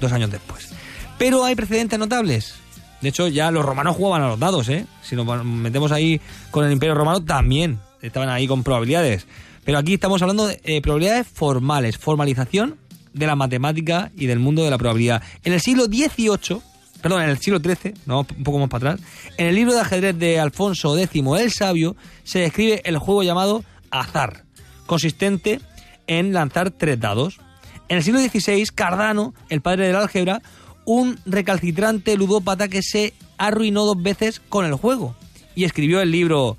dos 0.00 0.12
años 0.12 0.30
después. 0.30 0.68
Pero 1.16 1.44
hay 1.46 1.54
precedentes 1.54 1.98
notables. 1.98 2.56
De 3.00 3.08
hecho, 3.08 3.26
ya 3.28 3.50
los 3.50 3.64
romanos 3.64 3.96
jugaban 3.96 4.20
a 4.20 4.28
los 4.28 4.38
dados, 4.38 4.68
¿eh? 4.68 4.84
Si 5.02 5.16
nos 5.16 5.42
metemos 5.42 5.92
ahí 5.92 6.20
con 6.50 6.66
el 6.66 6.72
Imperio 6.72 6.94
Romano, 6.94 7.24
también 7.24 7.80
estaban 8.02 8.28
ahí 8.28 8.46
con 8.46 8.62
probabilidades. 8.62 9.26
Pero 9.64 9.78
aquí 9.78 9.94
estamos 9.94 10.20
hablando 10.20 10.46
de 10.46 10.60
eh, 10.64 10.82
probabilidades 10.82 11.26
formales, 11.26 11.96
formalización 11.96 12.76
de 13.14 13.26
la 13.26 13.34
matemática 13.34 14.12
y 14.14 14.26
del 14.26 14.38
mundo 14.38 14.62
de 14.62 14.70
la 14.70 14.76
probabilidad. 14.76 15.22
En 15.42 15.54
el 15.54 15.62
siglo 15.62 15.86
XVIII, 15.86 16.60
perdón, 17.00 17.22
en 17.22 17.30
el 17.30 17.38
siglo 17.38 17.60
XIII, 17.60 17.94
no, 18.04 18.26
un 18.36 18.44
poco 18.44 18.58
más 18.58 18.68
para 18.68 18.92
atrás, 18.92 19.08
en 19.38 19.46
el 19.46 19.54
libro 19.54 19.72
de 19.72 19.80
ajedrez 19.80 20.18
de 20.18 20.38
Alfonso 20.38 20.98
X 20.98 21.22
el 21.40 21.50
Sabio 21.50 21.96
se 22.24 22.40
describe 22.40 22.82
el 22.84 22.98
juego 22.98 23.22
llamado 23.22 23.64
azar, 23.90 24.44
consistente 24.84 25.60
en 26.06 26.32
lanzar 26.32 26.70
tres 26.70 26.98
dados. 27.00 27.40
En 27.88 27.98
el 27.98 28.02
siglo 28.02 28.20
XVI, 28.20 28.64
Cardano, 28.74 29.34
el 29.48 29.60
padre 29.60 29.86
del 29.86 29.96
álgebra, 29.96 30.42
un 30.84 31.18
recalcitrante 31.26 32.16
ludópata 32.16 32.68
que 32.68 32.82
se 32.82 33.14
arruinó 33.38 33.84
dos 33.84 34.02
veces 34.02 34.40
con 34.48 34.64
el 34.64 34.74
juego 34.74 35.14
y 35.54 35.64
escribió 35.64 36.00
el 36.00 36.12
libro 36.12 36.56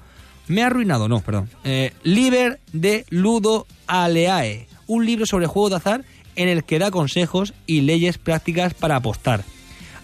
me 0.48 0.64
ha 0.64 0.68
arruinado, 0.68 1.10
no, 1.10 1.20
perdón. 1.20 1.50
Eh, 1.64 1.94
Liber 2.04 2.60
de 2.72 3.06
Ludo 3.10 3.68
Aleae, 3.86 4.68
un 4.88 5.06
libro 5.06 5.26
sobre 5.26 5.46
juegos 5.46 5.72
de 5.72 5.78
azar 5.78 6.06
en 6.36 6.48
el 6.48 6.64
que 6.64 6.80
da 6.80 6.92
consejos 6.92 7.54
y 7.66 7.82
leyes 7.82 8.18
prácticas 8.18 8.74
para 8.74 8.96
apostar. 8.96 9.44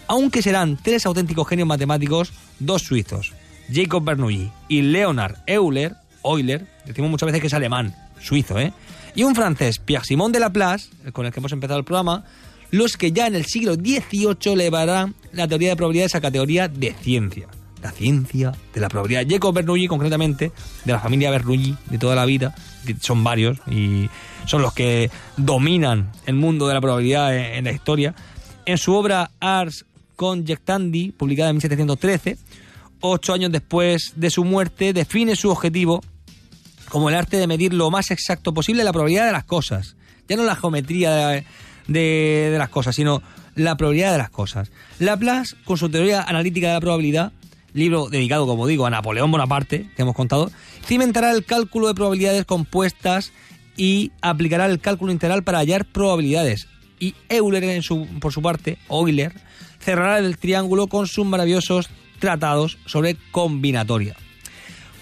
Aunque 0.06 0.42
serán 0.42 0.76
tres 0.76 1.06
auténticos 1.06 1.48
genios 1.48 1.66
matemáticos, 1.66 2.32
dos 2.58 2.82
suizos, 2.82 3.32
Jacob 3.72 4.04
Bernoulli 4.04 4.50
y 4.68 4.82
Leonard 4.82 5.36
Euler, 5.46 5.94
Euler, 6.22 6.66
decimos 6.84 7.10
muchas 7.10 7.26
veces 7.26 7.40
que 7.40 7.46
es 7.46 7.54
alemán, 7.54 7.94
suizo, 8.20 8.58
¿eh? 8.58 8.72
Y 9.14 9.22
un 9.22 9.34
francés, 9.34 9.78
Pierre-Simon 9.78 10.32
de 10.32 10.40
Laplace, 10.40 10.88
con 11.12 11.26
el 11.26 11.32
que 11.32 11.40
hemos 11.40 11.52
empezado 11.52 11.78
el 11.78 11.84
programa, 11.84 12.24
los 12.70 12.96
que 12.96 13.12
ya 13.12 13.26
en 13.26 13.36
el 13.36 13.44
siglo 13.44 13.74
XVIII 13.74 14.52
elevarán 14.52 15.14
la 15.32 15.46
teoría 15.46 15.70
de 15.70 15.76
probabilidades 15.76 16.14
a 16.14 16.20
categoría 16.20 16.68
de 16.68 16.94
ciencia 16.94 17.48
la 17.84 17.92
ciencia 17.92 18.52
de 18.72 18.80
la 18.80 18.88
probabilidad. 18.88 19.26
Jacob 19.28 19.54
Bernoulli, 19.54 19.86
concretamente, 19.86 20.52
de 20.86 20.92
la 20.92 20.98
familia 20.98 21.30
Bernoulli 21.30 21.76
de 21.90 21.98
toda 21.98 22.14
la 22.14 22.24
vida, 22.24 22.54
son 23.00 23.22
varios 23.22 23.58
y 23.70 24.08
son 24.46 24.62
los 24.62 24.72
que 24.72 25.10
dominan 25.36 26.10
el 26.24 26.34
mundo 26.34 26.66
de 26.66 26.72
la 26.72 26.80
probabilidad 26.80 27.36
en, 27.36 27.66
la 27.66 27.72
historia. 27.72 28.14
En 28.64 28.78
su 28.78 28.94
obra 28.94 29.30
Ars 29.38 29.84
Conjectandi, 30.16 31.12
publicada 31.12 31.50
en 31.50 31.56
1713, 31.56 32.38
ocho 33.00 33.34
años 33.34 33.52
después 33.52 34.14
de 34.16 34.30
su 34.30 34.44
muerte, 34.44 34.94
define 34.94 35.36
su 35.36 35.50
objetivo 35.50 36.00
como 36.94 37.08
el 37.08 37.16
arte 37.16 37.38
de 37.38 37.48
medir 37.48 37.74
lo 37.74 37.90
más 37.90 38.12
exacto 38.12 38.54
posible 38.54 38.84
la 38.84 38.92
probabilidad 38.92 39.26
de 39.26 39.32
las 39.32 39.42
cosas. 39.42 39.96
Ya 40.28 40.36
no 40.36 40.44
la 40.44 40.54
geometría 40.54 41.44
de 41.88 42.56
las 42.56 42.68
cosas, 42.68 42.94
sino 42.94 43.20
la 43.56 43.76
probabilidad 43.76 44.12
de 44.12 44.18
las 44.18 44.30
cosas. 44.30 44.70
Laplace, 45.00 45.56
con 45.64 45.76
su 45.76 45.88
teoría 45.88 46.22
analítica 46.22 46.68
de 46.68 46.74
la 46.74 46.80
probabilidad, 46.80 47.32
libro 47.72 48.08
dedicado, 48.08 48.46
como 48.46 48.68
digo, 48.68 48.86
a 48.86 48.90
Napoleón 48.90 49.32
Bonaparte, 49.32 49.90
que 49.96 50.02
hemos 50.02 50.14
contado, 50.14 50.52
cimentará 50.86 51.32
el 51.32 51.44
cálculo 51.44 51.88
de 51.88 51.94
probabilidades 51.94 52.44
compuestas 52.44 53.32
y 53.76 54.12
aplicará 54.22 54.66
el 54.66 54.78
cálculo 54.78 55.10
integral 55.10 55.42
para 55.42 55.58
hallar 55.58 55.86
probabilidades. 55.86 56.68
Y 57.00 57.16
Euler, 57.28 57.82
por 58.20 58.32
su 58.32 58.40
parte, 58.40 58.78
Euler, 58.88 59.32
cerrará 59.80 60.20
el 60.20 60.38
triángulo 60.38 60.86
con 60.86 61.08
sus 61.08 61.26
maravillosos 61.26 61.90
tratados 62.20 62.78
sobre 62.86 63.16
combinatoria. 63.32 64.14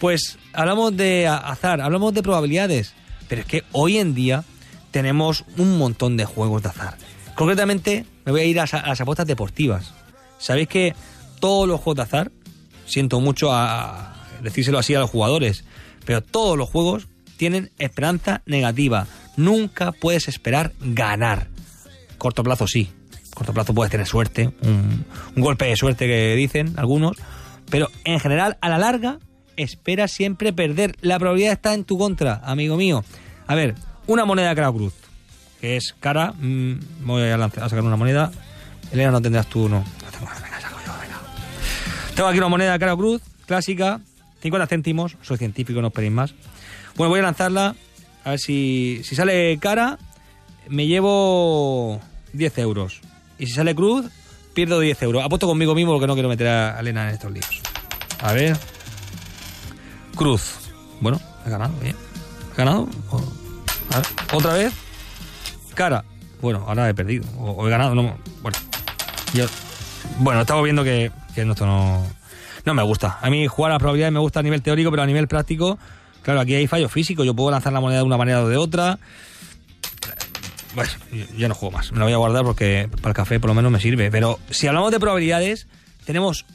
Pues 0.00 0.38
hablamos 0.52 0.96
de 0.96 1.26
azar, 1.26 1.80
hablamos 1.80 2.14
de 2.14 2.22
probabilidades, 2.22 2.94
pero 3.28 3.42
es 3.42 3.46
que 3.46 3.64
hoy 3.72 3.98
en 3.98 4.14
día 4.14 4.44
tenemos 4.90 5.44
un 5.56 5.78
montón 5.78 6.16
de 6.16 6.24
juegos 6.24 6.62
de 6.62 6.68
azar. 6.68 6.96
Concretamente, 7.34 8.04
me 8.24 8.32
voy 8.32 8.42
a 8.42 8.44
ir 8.44 8.60
a, 8.60 8.66
las 8.66 9.00
apuestas 9.00 9.26
deportivas. 9.26 9.94
¿Sabéis 10.38 10.68
que 10.68 10.94
todos 11.40 11.66
los 11.66 11.80
juegos 11.80 11.96
de 11.96 12.02
azar 12.02 12.32
siento 12.86 13.20
mucho 13.20 13.52
a 13.52 14.12
decírselo 14.42 14.78
así 14.78 14.94
a 14.94 15.00
los 15.00 15.10
jugadores, 15.10 15.64
pero 16.04 16.20
todos 16.22 16.58
los 16.58 16.68
juegos 16.68 17.08
tienen 17.36 17.70
esperanza 17.78 18.42
negativa. 18.46 19.06
Nunca 19.36 19.92
puedes 19.92 20.28
esperar 20.28 20.72
ganar. 20.80 21.48
Corto 22.18 22.42
plazo 22.42 22.66
sí. 22.66 22.90
Corto 23.34 23.54
plazo 23.54 23.72
puedes 23.72 23.90
tener 23.90 24.06
suerte, 24.06 24.52
un, 24.62 25.06
golpe 25.36 25.64
de 25.64 25.76
suerte 25.76 26.06
que 26.06 26.34
dicen 26.34 26.74
algunos, 26.76 27.16
pero 27.70 27.88
en 28.04 28.20
general 28.20 28.58
a 28.60 28.68
la 28.68 28.78
larga 28.78 29.18
espera 29.56 30.08
siempre 30.08 30.52
perder. 30.52 30.96
La 31.00 31.18
probabilidad 31.18 31.52
está 31.52 31.74
en 31.74 31.84
tu 31.84 31.98
contra, 31.98 32.40
amigo 32.44 32.76
mío. 32.76 33.04
A 33.46 33.54
ver, 33.54 33.74
una 34.06 34.24
moneda 34.24 34.54
cara 34.54 34.72
cruz, 34.72 34.94
que 35.60 35.76
es 35.76 35.94
cara, 35.98 36.32
mm, 36.32 37.04
voy 37.04 37.22
a, 37.22 37.34
a 37.36 37.50
sacar 37.50 37.82
una 37.82 37.96
moneda. 37.96 38.30
Elena, 38.92 39.10
no 39.10 39.22
tendrás 39.22 39.46
tú, 39.46 39.68
no. 39.68 39.84
Tengo 42.14 42.28
aquí 42.28 42.38
una 42.38 42.48
moneda 42.48 42.78
cara 42.78 42.94
cruz, 42.94 43.22
clásica, 43.46 44.00
50 44.42 44.66
céntimos, 44.66 45.16
soy 45.22 45.38
científico, 45.38 45.80
no 45.80 45.88
esperéis 45.88 46.12
más. 46.12 46.34
Bueno, 46.96 47.10
voy 47.10 47.20
a 47.20 47.22
lanzarla, 47.22 47.74
a 48.24 48.30
ver 48.30 48.38
si, 48.38 49.00
si 49.04 49.16
sale 49.16 49.58
cara, 49.58 49.98
me 50.68 50.86
llevo 50.86 52.00
10 52.34 52.58
euros. 52.58 53.00
Y 53.38 53.46
si 53.46 53.52
sale 53.52 53.74
cruz, 53.74 54.06
pierdo 54.52 54.78
10 54.78 55.02
euros. 55.02 55.24
Apuesto 55.24 55.46
conmigo 55.46 55.74
mismo 55.74 55.92
porque 55.92 56.06
no 56.06 56.14
quiero 56.14 56.28
meter 56.28 56.48
a 56.48 56.80
Elena 56.80 57.08
en 57.08 57.14
estos 57.14 57.32
líos. 57.32 57.62
A 58.20 58.32
ver. 58.32 58.56
Cruz. 60.14 60.58
Bueno, 61.00 61.20
he 61.46 61.50
ganado, 61.50 61.74
bien. 61.80 61.96
¿He 62.52 62.56
ganado? 62.56 62.88
Otra 64.32 64.54
vez. 64.54 64.72
Cara. 65.74 66.04
Bueno, 66.40 66.64
ahora 66.66 66.88
he 66.88 66.94
perdido. 66.94 67.24
O, 67.38 67.66
he 67.66 67.70
ganado, 67.70 67.94
no. 67.94 68.16
Bueno. 68.42 68.58
Yo, 69.34 69.46
bueno, 70.18 70.42
estamos 70.42 70.64
viendo 70.64 70.84
que 70.84 71.10
que 71.34 71.42
esto 71.42 71.66
no, 71.66 72.06
no 72.64 72.74
me 72.74 72.82
gusta. 72.82 73.18
A 73.20 73.30
mí 73.30 73.46
jugar 73.46 73.72
a 73.72 73.78
probabilidades 73.78 74.12
me 74.12 74.20
gusta 74.20 74.40
a 74.40 74.42
nivel 74.42 74.62
teórico, 74.62 74.90
pero 74.90 75.02
a 75.02 75.06
nivel 75.06 75.28
práctico, 75.28 75.78
claro, 76.22 76.40
aquí 76.40 76.54
hay 76.54 76.66
fallo 76.66 76.88
físico. 76.88 77.24
Yo 77.24 77.34
puedo 77.34 77.50
lanzar 77.50 77.72
la 77.72 77.80
moneda 77.80 78.00
de 78.00 78.04
una 78.04 78.16
manera 78.16 78.42
o 78.42 78.48
de 78.48 78.56
otra. 78.56 78.98
Bueno, 80.74 80.90
yo 81.36 81.48
no 81.48 81.54
juego 81.54 81.76
más. 81.76 81.92
Me 81.92 81.98
la 81.98 82.04
voy 82.04 82.14
a 82.14 82.16
guardar 82.16 82.44
porque 82.44 82.88
para 82.96 83.08
el 83.10 83.14
café 83.14 83.40
por 83.40 83.48
lo 83.48 83.54
menos 83.54 83.70
me 83.70 83.80
sirve. 83.80 84.10
Pero 84.10 84.38
si 84.50 84.66
hablamos 84.66 84.90
de 84.90 85.00
probabilidades, 85.00 85.66
tenemos 86.04 86.46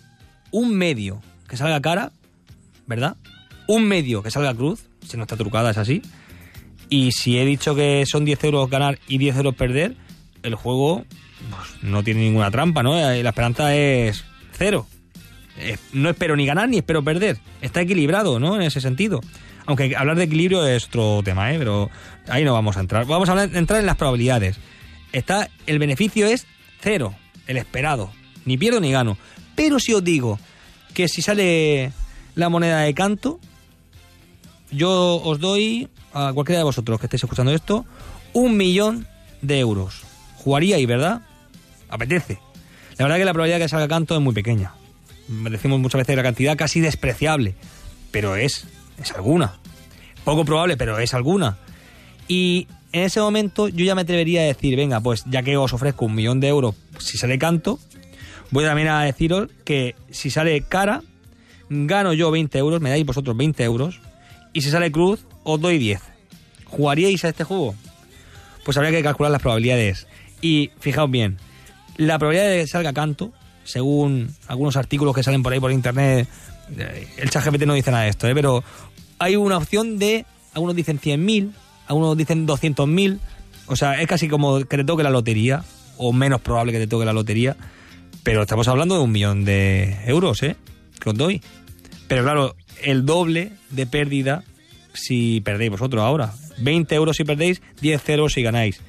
un 0.51 0.75
medio 0.75 1.21
que 1.47 1.57
salga 1.57 1.81
cara, 1.81 2.11
¿verdad? 2.87 3.15
Un 3.67 3.88
medio 3.88 4.24
que 4.24 4.31
salga 4.31 4.53
cruz, 4.53 4.88
si 5.05 5.17
no 5.17 5.24
está 5.24 5.38
trucada 5.38 5.71
es 5.71 5.77
así. 5.77 6.01
Y 6.89 7.12
si 7.12 7.38
he 7.38 7.45
dicho 7.45 7.75
que 7.75 8.05
son 8.05 8.25
10 8.25 8.43
euros 8.45 8.69
ganar 8.69 9.00
y 9.07 9.17
10 9.17 9.38
euros 9.38 9.55
perder, 9.55 9.95
el 10.43 10.55
juego 10.55 11.03
pues, 11.50 11.83
no 11.83 12.03
tiene 12.03 12.21
ninguna 12.21 12.50
trampa, 12.50 12.83
¿no? 12.83 12.95
La 12.95 13.29
esperanza 13.29 13.75
es 13.75 14.24
cero. 14.53 14.88
Eh, 15.59 15.77
no 15.93 16.09
espero 16.09 16.36
ni 16.36 16.45
ganar 16.45 16.69
ni 16.69 16.77
espero 16.77 17.03
perder. 17.03 17.38
Está 17.62 17.81
equilibrado, 17.81 18.39
¿no? 18.39 18.55
En 18.55 18.62
ese 18.62 18.81
sentido. 18.81 19.21
Aunque 19.65 19.95
hablar 19.97 20.15
de 20.15 20.24
equilibrio 20.24 20.65
es 20.65 20.86
otro 20.86 21.21
tema, 21.24 21.53
¿eh? 21.53 21.57
Pero 21.59 21.89
ahí 22.29 22.45
no 22.45 22.53
vamos 22.53 22.77
a 22.77 22.79
entrar. 22.79 23.05
Vamos 23.05 23.27
a 23.29 23.43
entrar 23.43 23.79
en 23.79 23.86
las 23.86 23.97
probabilidades. 23.97 24.57
Está, 25.12 25.50
el 25.65 25.79
beneficio 25.79 26.27
es 26.27 26.47
cero, 26.79 27.15
el 27.47 27.57
esperado. 27.57 28.12
Ni 28.45 28.57
pierdo 28.57 28.79
ni 28.79 28.91
gano. 28.91 29.17
Pero 29.55 29.79
si 29.79 29.93
os 29.93 30.03
digo 30.03 30.39
que 30.93 31.07
si 31.07 31.21
sale 31.21 31.91
la 32.36 32.50
moneda 32.50 32.81
de 32.81 32.93
canto, 32.93 33.39
yo 34.71 35.21
os 35.24 35.39
doy 35.39 35.88
a 36.13 36.31
cualquiera 36.33 36.59
de 36.59 36.63
vosotros 36.63 37.00
que 37.00 37.05
estéis 37.05 37.24
escuchando 37.24 37.51
esto 37.51 37.86
un 38.33 38.57
millón 38.57 39.07
de 39.41 39.59
euros. 39.59 40.03
Jugaría 40.38 40.77
ahí, 40.77 40.86
¿verdad? 40.86 41.21
Apetece. 41.89 42.39
La 42.97 43.05
verdad 43.05 43.17
que 43.17 43.25
la 43.25 43.33
probabilidad 43.33 43.59
de 43.59 43.65
que 43.65 43.69
salga 43.69 43.88
canto 43.88 44.15
es 44.15 44.21
muy 44.21 44.33
pequeña. 44.33 44.74
Decimos 45.27 45.79
muchas 45.79 46.00
veces 46.00 46.15
la 46.15 46.24
cantidad 46.24 46.57
casi 46.57 46.79
despreciable, 46.79 47.55
pero 48.12 48.36
es, 48.36 48.65
es 49.01 49.12
alguna. 49.12 49.59
Poco 50.24 50.45
probable, 50.45 50.77
pero 50.77 50.97
es 51.00 51.13
alguna. 51.13 51.57
Y 52.27 52.67
en 52.91 53.03
ese 53.03 53.19
momento 53.19 53.67
yo 53.67 53.86
ya 53.86 53.95
me 53.95 54.01
atrevería 54.01 54.41
a 54.41 54.45
decir, 54.45 54.75
venga, 54.75 55.00
pues 55.01 55.24
ya 55.25 55.43
que 55.43 55.57
os 55.57 55.74
ofrezco 55.74 56.05
un 56.05 56.15
millón 56.15 56.39
de 56.39 56.47
euros 56.47 56.75
si 57.00 57.17
sale 57.17 57.38
canto, 57.38 57.79
voy 58.51 58.65
también 58.65 58.88
a 58.88 59.03
deciros 59.03 59.50
que 59.63 59.95
si 60.09 60.29
sale 60.29 60.62
cara, 60.62 61.03
gano 61.69 62.13
yo 62.13 62.31
20 62.31 62.57
euros, 62.57 62.81
me 62.81 62.89
dais 62.89 63.05
vosotros 63.05 63.36
20 63.36 63.63
euros, 63.63 64.01
y 64.53 64.61
si 64.61 64.69
sale 64.69 64.91
cruz, 64.91 65.25
os 65.43 65.59
doy 65.59 65.77
10. 65.77 66.01
¿Jugaríais 66.65 67.23
a 67.25 67.29
este 67.29 67.43
juego? 67.43 67.75
Pues 68.65 68.77
habría 68.77 68.91
que 68.91 69.03
calcular 69.03 69.31
las 69.31 69.41
probabilidades. 69.41 70.07
Y 70.41 70.71
fijaos 70.79 71.09
bien, 71.09 71.37
la 71.97 72.19
probabilidad 72.19 72.49
de 72.49 72.61
que 72.61 72.67
salga 72.67 72.93
canto, 72.93 73.31
según 73.63 74.33
algunos 74.47 74.77
artículos 74.77 75.15
que 75.15 75.23
salen 75.23 75.43
por 75.43 75.53
ahí 75.53 75.59
por 75.59 75.71
internet, 75.71 76.27
eh, 76.77 77.07
el 77.17 77.29
chat 77.29 77.45
no 77.45 77.73
dice 77.73 77.91
nada 77.91 78.03
de 78.03 78.09
esto, 78.09 78.27
¿eh? 78.27 78.35
pero 78.35 78.63
hay 79.19 79.35
una 79.35 79.57
opción 79.57 79.97
de, 79.97 80.25
algunos 80.53 80.75
dicen 80.75 80.99
100.000, 80.99 81.51
algunos 81.87 82.17
dicen 82.17 82.47
200.000, 82.47 83.19
o 83.67 83.75
sea, 83.75 84.01
es 84.01 84.07
casi 84.07 84.27
como 84.27 84.59
que 84.59 84.77
te 84.77 84.83
toque 84.83 85.03
la 85.03 85.09
lotería, 85.09 85.63
o 85.97 86.13
menos 86.13 86.41
probable 86.41 86.71
que 86.71 86.79
te 86.79 86.87
toque 86.87 87.05
la 87.05 87.13
lotería, 87.13 87.55
pero 88.23 88.41
estamos 88.41 88.67
hablando 88.67 88.95
de 88.95 89.01
un 89.01 89.11
millón 89.11 89.45
de 89.45 89.97
euros, 90.05 90.43
¿eh? 90.43 90.55
Que 90.99 91.09
os 91.09 91.15
doy. 91.15 91.41
Pero 92.07 92.23
claro, 92.23 92.55
el 92.81 93.05
doble 93.05 93.51
de 93.69 93.85
pérdida 93.85 94.43
si 94.93 95.41
perdéis 95.41 95.71
vosotros 95.71 96.03
ahora. 96.03 96.33
20 96.59 96.95
euros 96.95 97.17
si 97.17 97.23
perdéis, 97.23 97.61
10 97.81 98.09
euros 98.09 98.33
si 98.33 98.41
ganáis. 98.41 98.81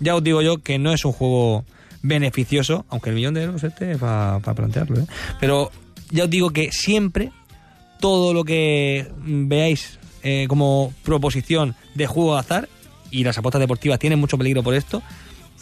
Ya 0.00 0.14
os 0.14 0.22
digo 0.22 0.42
yo 0.42 0.58
que 0.58 0.78
no 0.78 0.92
es 0.92 1.04
un 1.04 1.12
juego 1.12 1.64
beneficioso, 2.02 2.84
aunque 2.88 3.10
el 3.10 3.16
millón 3.16 3.34
de 3.34 3.44
euros 3.44 3.64
este 3.64 3.96
para 3.96 4.40
plantearlo, 4.40 5.00
¿eh? 5.00 5.06
Pero 5.40 5.70
ya 6.10 6.24
os 6.24 6.30
digo 6.30 6.50
que 6.50 6.70
siempre 6.72 7.32
todo 8.00 8.34
lo 8.34 8.44
que 8.44 9.10
veáis 9.16 9.98
eh, 10.22 10.46
como 10.48 10.92
proposición 11.02 11.74
de 11.94 12.06
juego 12.06 12.34
de 12.34 12.40
azar, 12.40 12.68
y 13.10 13.24
las 13.24 13.38
apuestas 13.38 13.60
deportivas 13.60 13.98
tienen 13.98 14.18
mucho 14.18 14.36
peligro 14.36 14.62
por 14.62 14.74
esto, 14.74 15.02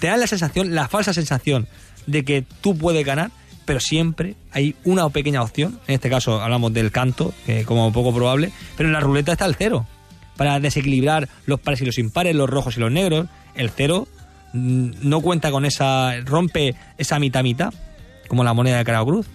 te 0.01 0.09
dan 0.09 0.21
la 0.21 0.27
sensación, 0.27 0.75
la 0.75 0.89
falsa 0.89 1.13
sensación 1.13 1.69
de 2.07 2.25
que 2.25 2.45
tú 2.61 2.77
puedes 2.77 3.05
ganar, 3.05 3.31
pero 3.65 3.81
siempre 3.81 4.37
hay 4.53 4.75
una 4.85 5.09
pequeña 5.09 5.43
opción, 5.43 5.79
en 5.87 5.95
este 5.95 6.11
caso 6.11 6.41
hablamos 6.41 6.73
del 6.73 6.91
canto, 6.91 7.33
que 7.47 7.65
como 7.65 7.93
poco 7.93 8.15
probable, 8.15 8.53
pero 8.77 8.89
en 8.89 8.93
la 8.93 9.01
ruleta 9.01 9.33
está 9.33 9.47
el 9.47 9.55
cero, 9.55 9.87
para 10.37 10.61
desequilibrar 10.61 11.29
los 11.47 11.61
pares 11.61 11.81
y 11.81 11.87
los 11.87 11.99
impares, 11.99 12.35
los 12.35 12.49
rojos 12.51 12.77
y 12.77 12.81
los 12.81 12.91
negros, 12.91 13.27
el 13.55 13.71
cero 13.71 14.09
mm, 14.53 14.91
no 15.03 15.21
cuenta 15.21 15.51
con 15.51 15.65
esa, 15.65 16.21
rompe 16.25 16.75
esa 16.99 17.19
mitad 17.19 17.43
mitad, 17.43 17.73
como 18.29 18.45
la 18.45 18.55
moneda 18.55 18.79
de 18.79 18.85
cara 18.85 19.05
cruz. 19.05 19.27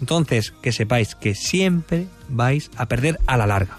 Entonces, 0.00 0.52
que 0.62 0.72
sepáis 0.72 1.14
que 1.14 1.34
siempre 1.34 2.06
vais 2.28 2.70
a 2.76 2.86
perder 2.86 3.18
a 3.26 3.36
la 3.36 3.46
larga. 3.46 3.78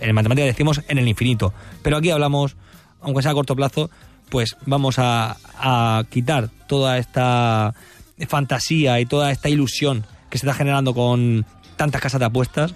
En 0.00 0.14
matemáticas 0.14 0.48
decimos 0.48 0.82
en 0.88 0.98
el 0.98 1.08
infinito, 1.08 1.54
pero 1.82 1.96
aquí 1.96 2.10
hablamos, 2.10 2.56
aunque 3.00 3.22
sea 3.22 3.30
a 3.30 3.34
corto 3.34 3.56
plazo, 3.56 3.90
pues 4.28 4.56
vamos 4.66 4.98
a, 4.98 5.36
a 5.54 6.04
quitar 6.10 6.50
toda 6.66 6.98
esta 6.98 7.74
fantasía 8.26 9.00
y 9.00 9.06
toda 9.06 9.30
esta 9.30 9.48
ilusión 9.48 10.04
que 10.30 10.38
se 10.38 10.46
está 10.46 10.54
generando 10.54 10.94
con 10.94 11.44
tantas 11.76 12.00
casas 12.00 12.20
de 12.20 12.26
apuestas 12.26 12.74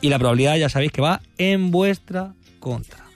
y 0.00 0.08
la 0.08 0.18
probabilidad 0.18 0.56
ya 0.56 0.68
sabéis 0.68 0.92
que 0.92 1.00
va 1.00 1.20
en 1.38 1.70
vuestra 1.70 2.34
contra. 2.60 3.07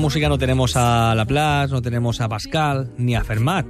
Música 0.00 0.28
no 0.28 0.38
tenemos 0.38 0.76
a 0.76 1.14
Laplace, 1.14 1.72
no 1.72 1.82
tenemos 1.82 2.20
a 2.20 2.28
Pascal, 2.28 2.90
ni 2.96 3.14
a 3.14 3.22
Fermat, 3.22 3.66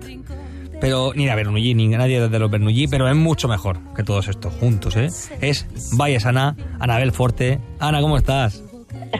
pero 0.81 1.12
ni 1.14 1.28
a 1.28 1.35
Bernoulli, 1.35 1.74
ni 1.74 1.94
a 1.94 1.98
nadie 1.98 2.26
de 2.28 2.38
los 2.38 2.50
Bernoulli, 2.50 2.88
pero 2.88 3.09
es 3.09 3.16
mucho 3.16 3.48
mejor 3.48 3.78
que 3.94 4.02
todos 4.02 4.28
estos 4.28 4.55
juntos, 4.55 4.96
¿eh? 4.96 5.09
Es 5.40 5.66
Valles 5.96 6.24
Ana, 6.24 6.57
Anabel 6.78 7.12
Forte. 7.12 7.61
Ana, 7.78 8.00
¿cómo 8.00 8.16
estás? 8.16 8.62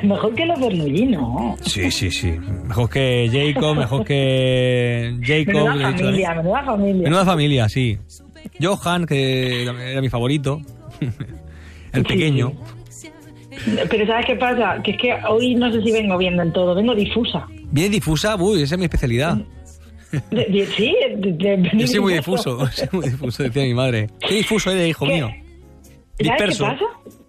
Mejor 0.03 0.35
que 0.35 0.47
los 0.47 0.59
Bernoulli, 0.59 1.07
¿no? 1.07 1.57
Sí, 1.63 1.91
sí, 1.91 2.11
sí. 2.11 2.33
Mejor 2.67 2.89
que 2.89 3.29
Jacob, 3.31 3.77
mejor 3.77 4.05
que 4.05 5.19
Jacob. 5.23 5.69
Menuda 5.69 5.93
familia, 5.93 6.35
menuda 6.35 6.65
familia. 6.65 7.03
Menuda 7.03 7.25
familia, 7.25 7.69
sí. 7.69 7.99
Johan, 8.61 9.07
que 9.07 9.65
era 9.65 10.01
mi 10.01 10.09
favorito. 10.09 10.61
El 11.93 12.05
pequeño. 12.05 12.53
Pero 13.91 14.07
¿sabes 14.07 14.27
qué 14.27 14.37
pasa? 14.37 14.81
Que 14.83 14.93
es 14.93 14.97
que 14.99 15.15
hoy 15.29 15.55
no 15.55 15.73
sé 15.73 15.83
si 15.83 15.91
vengo 15.93 16.17
bien 16.19 16.37
del 16.37 16.53
todo, 16.53 16.75
vengo 16.75 16.95
difusa. 16.95 17.47
Bien 17.71 17.91
difusa, 17.93 18.37
uy, 18.37 18.63
esa 18.63 18.75
es 18.75 18.79
mi 18.79 18.85
especialidad. 18.85 19.39
De- 20.31 20.45
de- 20.47 20.67
sí, 20.77 20.95
de, 21.19 21.71
Yo 21.75 21.87
soy 21.87 22.01
muy 22.01 22.15
difuso, 22.15 22.67
soy 22.73 22.89
muy 22.93 23.09
difuso, 23.09 23.43
decía 23.43 23.63
mi 23.63 23.75
madre. 23.75 24.09
¿Qué 24.29 24.35
difuso 24.37 24.71
eres, 24.71 24.89
hijo 24.89 25.07
¿Qué? 25.07 25.15
mío? 25.15 25.27
¿Sabes 25.29 26.01
Disperso. 26.19 26.65
qué 26.65 26.71
pasa? 26.73 26.85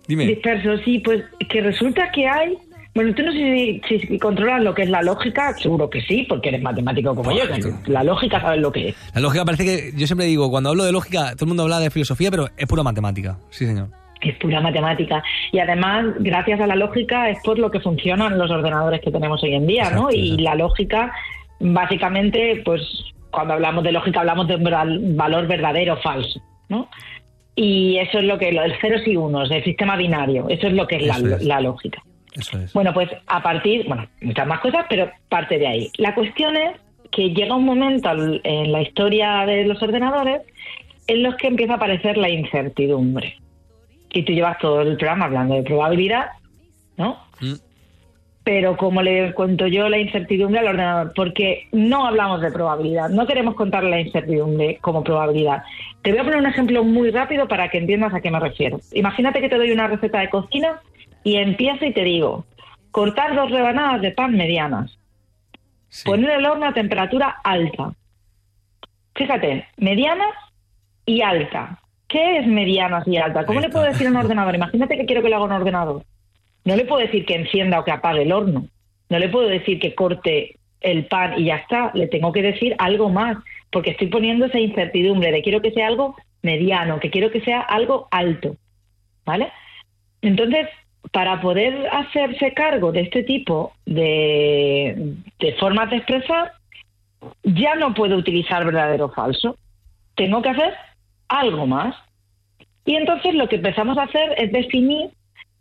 Dime. 0.07 0.25
Disperso, 0.25 0.77
sí, 0.83 0.99
pues 0.99 1.23
que 1.49 1.61
resulta 1.61 2.11
que 2.11 2.27
hay... 2.27 2.57
Bueno, 2.93 3.15
tú 3.15 3.23
no 3.23 3.31
sé 3.31 3.79
si, 3.87 3.99
si 3.99 4.19
controlas 4.19 4.61
lo 4.63 4.73
que 4.73 4.81
es 4.81 4.89
la 4.89 5.01
lógica, 5.01 5.55
seguro 5.57 5.89
que 5.89 6.01
sí, 6.01 6.25
porque 6.27 6.49
eres 6.49 6.61
matemático 6.61 7.15
como 7.15 7.31
yo. 7.31 7.43
La 7.85 8.03
lógica 8.03 8.41
sabes 8.41 8.59
lo 8.59 8.69
que 8.69 8.89
es. 8.89 8.95
La 9.15 9.21
lógica 9.21 9.45
parece 9.45 9.63
que, 9.63 9.93
yo 9.97 10.05
siempre 10.07 10.25
digo, 10.25 10.49
cuando 10.51 10.71
hablo 10.71 10.83
de 10.83 10.91
lógica, 10.91 11.31
todo 11.35 11.45
el 11.45 11.47
mundo 11.49 11.63
habla 11.63 11.79
de 11.79 11.89
filosofía, 11.89 12.29
pero 12.31 12.49
es 12.57 12.67
pura 12.67 12.83
matemática. 12.83 13.37
Sí, 13.49 13.65
señor. 13.65 13.89
Es 14.21 14.35
pura 14.37 14.61
matemática. 14.61 15.23
Y 15.51 15.59
además, 15.59 16.05
gracias 16.19 16.59
a 16.59 16.67
la 16.67 16.75
lógica, 16.75 17.29
es 17.29 17.39
por 17.43 17.57
lo 17.57 17.71
que 17.71 17.79
funcionan 17.79 18.37
los 18.37 18.51
ordenadores 18.51 19.01
que 19.01 19.11
tenemos 19.11 19.41
hoy 19.43 19.55
en 19.55 19.65
día, 19.67 19.89
¿no? 19.89 20.11
Y 20.11 20.37
la 20.37 20.55
lógica, 20.55 21.11
básicamente, 21.59 22.61
pues 22.63 22.81
cuando 23.31 23.53
hablamos 23.53 23.83
de 23.83 23.91
lógica 23.93 24.19
hablamos 24.19 24.47
de 24.47 24.55
un 24.57 24.63
val- 24.65 24.99
valor 25.15 25.47
verdadero 25.47 25.93
o 25.93 25.97
falso, 25.97 26.39
¿no? 26.69 26.87
Y 27.55 27.97
eso 27.97 28.19
es 28.19 28.25
lo 28.25 28.37
que, 28.37 28.51
del 28.51 28.73
ceros 28.79 29.05
y 29.07 29.15
unos, 29.15 29.49
el 29.51 29.63
sistema 29.63 29.95
binario, 29.97 30.47
eso 30.49 30.67
es 30.67 30.73
lo 30.73 30.85
que 30.87 30.97
es 30.97 31.03
la, 31.07 31.15
Eso 31.15 31.35
es. 31.35 31.43
la 31.43 31.61
lógica. 31.61 32.01
Eso 32.33 32.57
es. 32.59 32.73
Bueno, 32.73 32.93
pues 32.93 33.09
a 33.27 33.41
partir, 33.43 33.85
bueno, 33.87 34.07
muchas 34.21 34.47
más 34.47 34.59
cosas, 34.61 34.85
pero 34.89 35.09
parte 35.29 35.57
de 35.59 35.67
ahí. 35.67 35.91
La 35.97 36.13
cuestión 36.15 36.55
es 36.55 36.71
que 37.11 37.29
llega 37.31 37.55
un 37.55 37.65
momento 37.65 38.09
en 38.43 38.71
la 38.71 38.81
historia 38.81 39.45
de 39.45 39.65
los 39.65 39.81
ordenadores 39.83 40.41
en 41.07 41.23
los 41.23 41.35
que 41.35 41.47
empieza 41.47 41.73
a 41.73 41.75
aparecer 41.75 42.15
la 42.17 42.29
incertidumbre. 42.29 43.35
Y 44.13 44.23
tú 44.23 44.33
llevas 44.33 44.57
todo 44.59 44.81
el 44.81 44.97
programa 44.97 45.25
hablando 45.25 45.55
de 45.55 45.63
probabilidad, 45.63 46.31
¿no? 46.97 47.17
Mm. 47.39 47.53
Pero 48.43 48.75
como 48.75 49.01
le 49.03 49.33
cuento 49.33 49.67
yo 49.67 49.87
la 49.87 49.99
incertidumbre 49.99 50.59
al 50.59 50.67
ordenador, 50.67 51.13
porque 51.15 51.67
no 51.71 52.07
hablamos 52.07 52.41
de 52.41 52.51
probabilidad, 52.51 53.09
no 53.09 53.27
queremos 53.27 53.53
contar 53.55 53.83
la 53.83 53.99
incertidumbre 53.99 54.79
como 54.81 55.03
probabilidad. 55.03 55.63
Te 56.01 56.11
voy 56.11 56.19
a 56.19 56.23
poner 56.23 56.39
un 56.39 56.47
ejemplo 56.47 56.83
muy 56.83 57.11
rápido 57.11 57.47
para 57.47 57.69
que 57.69 57.77
entiendas 57.77 58.13
a 58.13 58.21
qué 58.21 58.31
me 58.31 58.39
refiero. 58.39 58.79
Imagínate 58.93 59.41
que 59.41 59.49
te 59.49 59.57
doy 59.57 59.71
una 59.71 59.87
receta 59.87 60.19
de 60.19 60.29
cocina 60.29 60.81
y 61.23 61.35
empiezo 61.35 61.85
y 61.85 61.93
te 61.93 62.03
digo, 62.03 62.45
cortar 62.89 63.35
dos 63.35 63.51
rebanadas 63.51 64.01
de 64.01 64.11
pan 64.11 64.35
medianas, 64.35 64.97
Sí. 65.89 66.05
poner 66.05 66.31
el 66.31 66.45
horno 66.45 66.65
a 66.65 66.73
temperatura 66.73 67.37
alta. 67.43 67.93
Fíjate, 69.13 69.67
medianas 69.77 70.33
y 71.05 71.21
alta. 71.21 71.80
¿Qué 72.11 72.39
es 72.39 72.45
medianas 72.45 73.07
y 73.07 73.15
alta? 73.15 73.45
¿Cómo 73.45 73.61
le 73.61 73.69
puedo 73.69 73.85
decir 73.85 74.05
a 74.05 74.09
un 74.09 74.17
ordenador? 74.17 74.53
Imagínate 74.53 74.97
que 74.97 75.05
quiero 75.05 75.21
que 75.21 75.29
le 75.29 75.35
haga 75.35 75.45
un 75.45 75.53
ordenador. 75.53 76.03
No 76.65 76.75
le 76.75 76.83
puedo 76.83 76.99
decir 76.99 77.25
que 77.25 77.35
encienda 77.35 77.79
o 77.79 77.85
que 77.85 77.91
apague 77.91 78.23
el 78.23 78.33
horno. 78.33 78.67
No 79.09 79.17
le 79.17 79.29
puedo 79.29 79.47
decir 79.47 79.79
que 79.79 79.95
corte 79.95 80.57
el 80.81 81.05
pan 81.05 81.39
y 81.39 81.45
ya 81.45 81.55
está. 81.55 81.91
Le 81.93 82.07
tengo 82.07 82.33
que 82.33 82.41
decir 82.41 82.75
algo 82.79 83.09
más, 83.09 83.37
porque 83.71 83.91
estoy 83.91 84.07
poniendo 84.07 84.47
esa 84.47 84.59
incertidumbre 84.59 85.31
de 85.31 85.41
quiero 85.41 85.61
que 85.61 85.71
sea 85.71 85.87
algo 85.87 86.17
mediano, 86.41 86.99
que 86.99 87.11
quiero 87.11 87.31
que 87.31 87.39
sea 87.41 87.61
algo 87.61 88.09
alto. 88.11 88.57
¿Vale? 89.25 89.49
Entonces, 90.21 90.67
para 91.13 91.39
poder 91.39 91.87
hacerse 91.93 92.53
cargo 92.53 92.91
de 92.91 93.01
este 93.01 93.23
tipo 93.23 93.71
de, 93.85 95.15
de 95.39 95.53
formas 95.53 95.89
de 95.89 95.97
expresar, 95.97 96.51
ya 97.43 97.75
no 97.75 97.93
puedo 97.93 98.17
utilizar 98.17 98.65
verdadero 98.65 99.05
o 99.05 99.13
falso. 99.13 99.55
Tengo 100.15 100.41
que 100.41 100.49
hacer 100.49 100.73
algo 101.31 101.65
más. 101.65 101.95
Y 102.85 102.95
entonces 102.95 103.33
lo 103.35 103.47
que 103.47 103.57
empezamos 103.57 103.97
a 103.97 104.03
hacer 104.03 104.33
es 104.37 104.51
definir, 104.51 105.09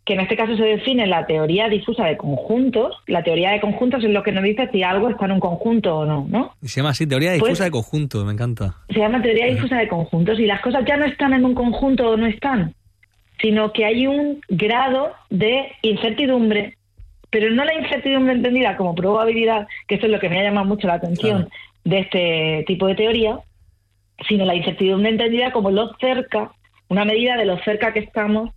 que 0.04 0.14
en 0.14 0.20
este 0.20 0.36
caso 0.36 0.56
se 0.56 0.62
define 0.64 1.06
la 1.06 1.26
teoría 1.26 1.68
difusa 1.68 2.06
de 2.06 2.16
conjuntos. 2.16 2.96
La 3.06 3.22
teoría 3.22 3.50
de 3.50 3.60
conjuntos 3.60 4.02
es 4.02 4.10
lo 4.10 4.22
que 4.22 4.32
nos 4.32 4.42
dice 4.42 4.68
si 4.72 4.82
algo 4.82 5.08
está 5.10 5.26
en 5.26 5.32
un 5.32 5.40
conjunto 5.40 5.98
o 5.98 6.06
no, 6.06 6.26
¿no? 6.28 6.54
Y 6.62 6.68
se 6.68 6.80
llama 6.80 6.90
así, 6.90 7.06
teoría 7.06 7.30
Pues- 7.32 7.42
difusa 7.44 7.64
de 7.64 7.70
conjunto, 7.70 8.24
me 8.24 8.32
encanta. 8.32 8.74
Se 8.88 8.98
llama 8.98 9.20
teoría 9.22 9.46
difusa 9.46 9.76
de 9.76 9.88
conjuntos 9.88 10.38
y 10.40 10.46
las 10.46 10.60
cosas 10.62 10.84
ya 10.86 10.96
no 10.96 11.04
están 11.04 11.34
en 11.34 11.44
un 11.44 11.54
conjunto 11.54 12.08
o 12.10 12.16
no 12.16 12.26
están, 12.26 12.74
sino 13.40 13.72
que 13.72 13.84
hay 13.84 14.06
un 14.06 14.40
grado 14.48 15.12
de 15.28 15.72
incertidumbre, 15.82 16.76
pero 17.30 17.50
no 17.50 17.64
la 17.64 17.74
incertidumbre 17.74 18.32
entendida 18.32 18.76
como 18.76 18.94
probabilidad, 18.94 19.68
que 19.86 19.96
eso 19.96 20.06
es 20.06 20.12
lo 20.12 20.18
que 20.18 20.30
me 20.30 20.40
ha 20.40 20.44
llamado 20.44 20.66
mucho 20.66 20.88
la 20.88 20.94
atención 20.94 21.42
Claro. 21.42 21.50
de 21.84 21.98
este 22.00 22.64
tipo 22.66 22.86
de 22.86 22.94
teoría, 22.96 23.38
sino 24.28 24.44
la 24.44 24.54
incertidumbre 24.54 25.10
entendida 25.10 25.52
como 25.52 25.70
lo 25.70 25.92
cerca, 26.00 26.50
una 26.88 27.04
medida 27.04 27.36
de 27.36 27.44
lo 27.46 27.58
cerca 27.62 27.92
que 27.92 28.00
estamos 28.00 28.50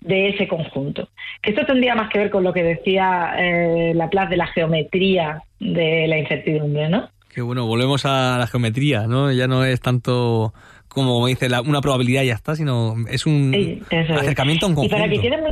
de 0.00 0.30
ese 0.30 0.48
conjunto. 0.48 1.08
Esto 1.42 1.64
tendría 1.64 1.94
más 1.94 2.10
que 2.10 2.18
ver 2.18 2.30
con 2.30 2.42
lo 2.42 2.52
que 2.52 2.62
decía 2.62 3.34
eh, 3.38 3.92
Laplace 3.94 4.30
de 4.30 4.36
la 4.36 4.46
geometría 4.48 5.42
de 5.60 6.06
la 6.08 6.18
incertidumbre, 6.18 6.88
¿no? 6.88 7.08
Que 7.32 7.40
bueno, 7.40 7.66
volvemos 7.66 8.04
a 8.04 8.36
la 8.38 8.46
geometría, 8.46 9.06
¿no? 9.06 9.30
Ya 9.32 9.46
no 9.46 9.64
es 9.64 9.80
tanto 9.80 10.52
como 10.88 11.26
dice 11.26 11.48
la- 11.48 11.62
una 11.62 11.80
probabilidad 11.80 12.22
y 12.22 12.26
ya 12.26 12.34
está, 12.34 12.54
sino 12.54 12.94
es 13.08 13.24
un 13.26 13.52
Sí, 13.54 13.80
eso 13.90 14.12
es. 14.14 14.20
acercamiento 14.20 14.66
a 14.66 14.68
un 14.68 14.72
Y 14.72 14.76
conjunto. 14.76 14.96
para 14.96 15.08
que 15.08 15.20
quede 15.20 15.40
muy, 15.40 15.50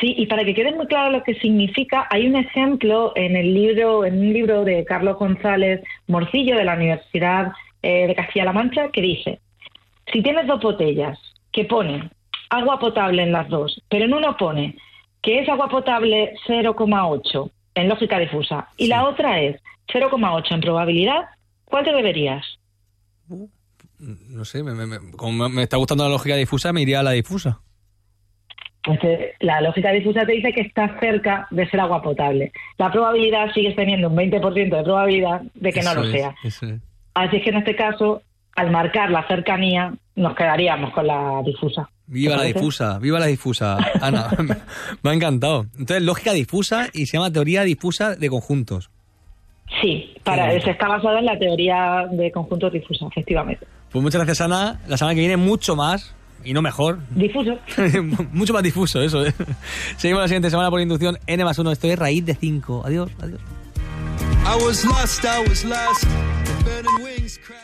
sí, 0.00 0.14
y 0.18 0.26
para 0.26 0.44
que 0.44 0.54
quede 0.54 0.74
muy 0.74 0.86
claro 0.86 1.10
lo 1.12 1.22
que 1.22 1.34
significa, 1.34 2.08
hay 2.10 2.26
un 2.26 2.34
ejemplo 2.36 3.12
en 3.14 3.36
el 3.36 3.54
libro, 3.54 4.04
en 4.04 4.18
un 4.18 4.32
libro 4.32 4.64
de 4.64 4.84
Carlos 4.84 5.18
González 5.18 5.82
Morcillo 6.08 6.56
de 6.56 6.64
la 6.64 6.74
Universidad 6.74 7.52
eh, 7.82 8.06
de 8.08 8.14
Castilla-La 8.14 8.52
Mancha 8.52 8.90
que 8.90 9.00
dice: 9.02 9.40
si 10.12 10.22
tienes 10.22 10.46
dos 10.46 10.60
botellas 10.60 11.18
que 11.52 11.64
ponen 11.64 12.10
agua 12.50 12.78
potable 12.78 13.22
en 13.22 13.32
las 13.32 13.48
dos, 13.48 13.82
pero 13.88 14.04
en 14.04 14.14
uno 14.14 14.36
pone 14.36 14.76
que 15.22 15.40
es 15.40 15.48
agua 15.48 15.68
potable 15.68 16.34
0,8 16.46 17.50
en 17.74 17.88
lógica 17.88 18.18
difusa 18.18 18.68
y 18.76 18.86
la 18.86 19.04
otra 19.04 19.40
es 19.40 19.60
0,8 19.92 20.54
en 20.54 20.60
probabilidad, 20.60 21.24
¿cuál 21.64 21.84
te 21.84 21.92
beberías? 21.92 22.44
No 23.98 24.44
sé, 24.44 24.62
me, 24.62 24.72
me- 24.74 24.86
me- 24.86 25.12
como 25.12 25.48
me 25.48 25.62
está 25.62 25.76
gustando 25.78 26.04
la 26.04 26.10
lógica 26.10 26.36
difusa, 26.36 26.72
me 26.72 26.82
iría 26.82 27.00
a 27.00 27.02
la 27.02 27.12
difusa. 27.12 27.60
Pues 28.84 29.00
eh, 29.02 29.34
la 29.40 29.60
lógica 29.60 29.90
difusa 29.90 30.24
te 30.24 30.32
dice 30.32 30.52
que 30.52 30.60
está 30.60 30.98
cerca 31.00 31.48
de 31.50 31.68
ser 31.68 31.80
agua 31.80 32.02
potable. 32.02 32.52
La 32.78 32.92
probabilidad 32.92 33.52
sigues 33.52 33.74
teniendo 33.74 34.08
un 34.08 34.16
20% 34.16 34.76
de 34.76 34.82
probabilidad 34.84 35.42
de 35.54 35.72
que 35.72 35.82
no 35.82 35.94
lo 35.94 36.04
es, 36.04 36.10
sea. 36.12 36.34
Así 37.16 37.36
es 37.36 37.44
que 37.44 37.48
en 37.48 37.56
este 37.56 37.74
caso, 37.74 38.20
al 38.54 38.70
marcar 38.70 39.10
la 39.10 39.26
cercanía, 39.26 39.94
nos 40.16 40.36
quedaríamos 40.36 40.92
con 40.92 41.06
la 41.06 41.42
difusa. 41.46 41.88
Viva 42.06 42.36
¿Te 42.36 42.38
la 42.38 42.44
difusa, 42.44 42.98
viva 42.98 43.18
la 43.18 43.26
difusa. 43.26 43.78
Ana, 44.02 44.28
me 45.02 45.10
ha 45.10 45.14
encantado. 45.14 45.64
Entonces, 45.78 46.02
lógica 46.02 46.34
difusa 46.34 46.88
y 46.92 47.06
se 47.06 47.16
llama 47.16 47.32
teoría 47.32 47.62
difusa 47.62 48.16
de 48.16 48.28
conjuntos. 48.28 48.90
Sí, 49.80 50.14
para, 50.24 50.50
se 50.60 50.70
está 50.70 50.88
basado 50.88 51.16
en 51.16 51.24
la 51.24 51.38
teoría 51.38 52.04
de 52.12 52.30
conjuntos 52.30 52.70
difusa, 52.70 53.06
efectivamente. 53.10 53.66
Pues 53.90 54.02
muchas 54.02 54.18
gracias, 54.20 54.42
Ana. 54.42 54.78
La 54.86 54.98
semana 54.98 55.14
que 55.14 55.20
viene 55.20 55.38
mucho 55.38 55.74
más 55.74 56.14
y 56.44 56.52
no 56.52 56.60
mejor. 56.60 56.98
Difuso. 57.12 57.58
mucho 58.32 58.52
más 58.52 58.62
difuso, 58.62 59.00
eso. 59.00 59.24
¿eh? 59.24 59.32
Seguimos 59.96 60.20
la 60.20 60.28
siguiente 60.28 60.50
semana 60.50 60.68
por 60.68 60.82
inducción 60.82 61.16
N 61.26 61.44
más 61.44 61.58
1. 61.58 61.72
Esto 61.72 61.86
es 61.86 61.98
raíz 61.98 62.26
de 62.26 62.34
5. 62.34 62.82
Adiós, 62.84 63.10
adiós. 63.22 63.40
I 64.44 64.62
was 64.62 64.84
lost, 64.84 65.24
I 65.24 65.48
was 65.48 65.64
lost. 65.64 66.04
Burning 66.76 67.02
wings. 67.02 67.38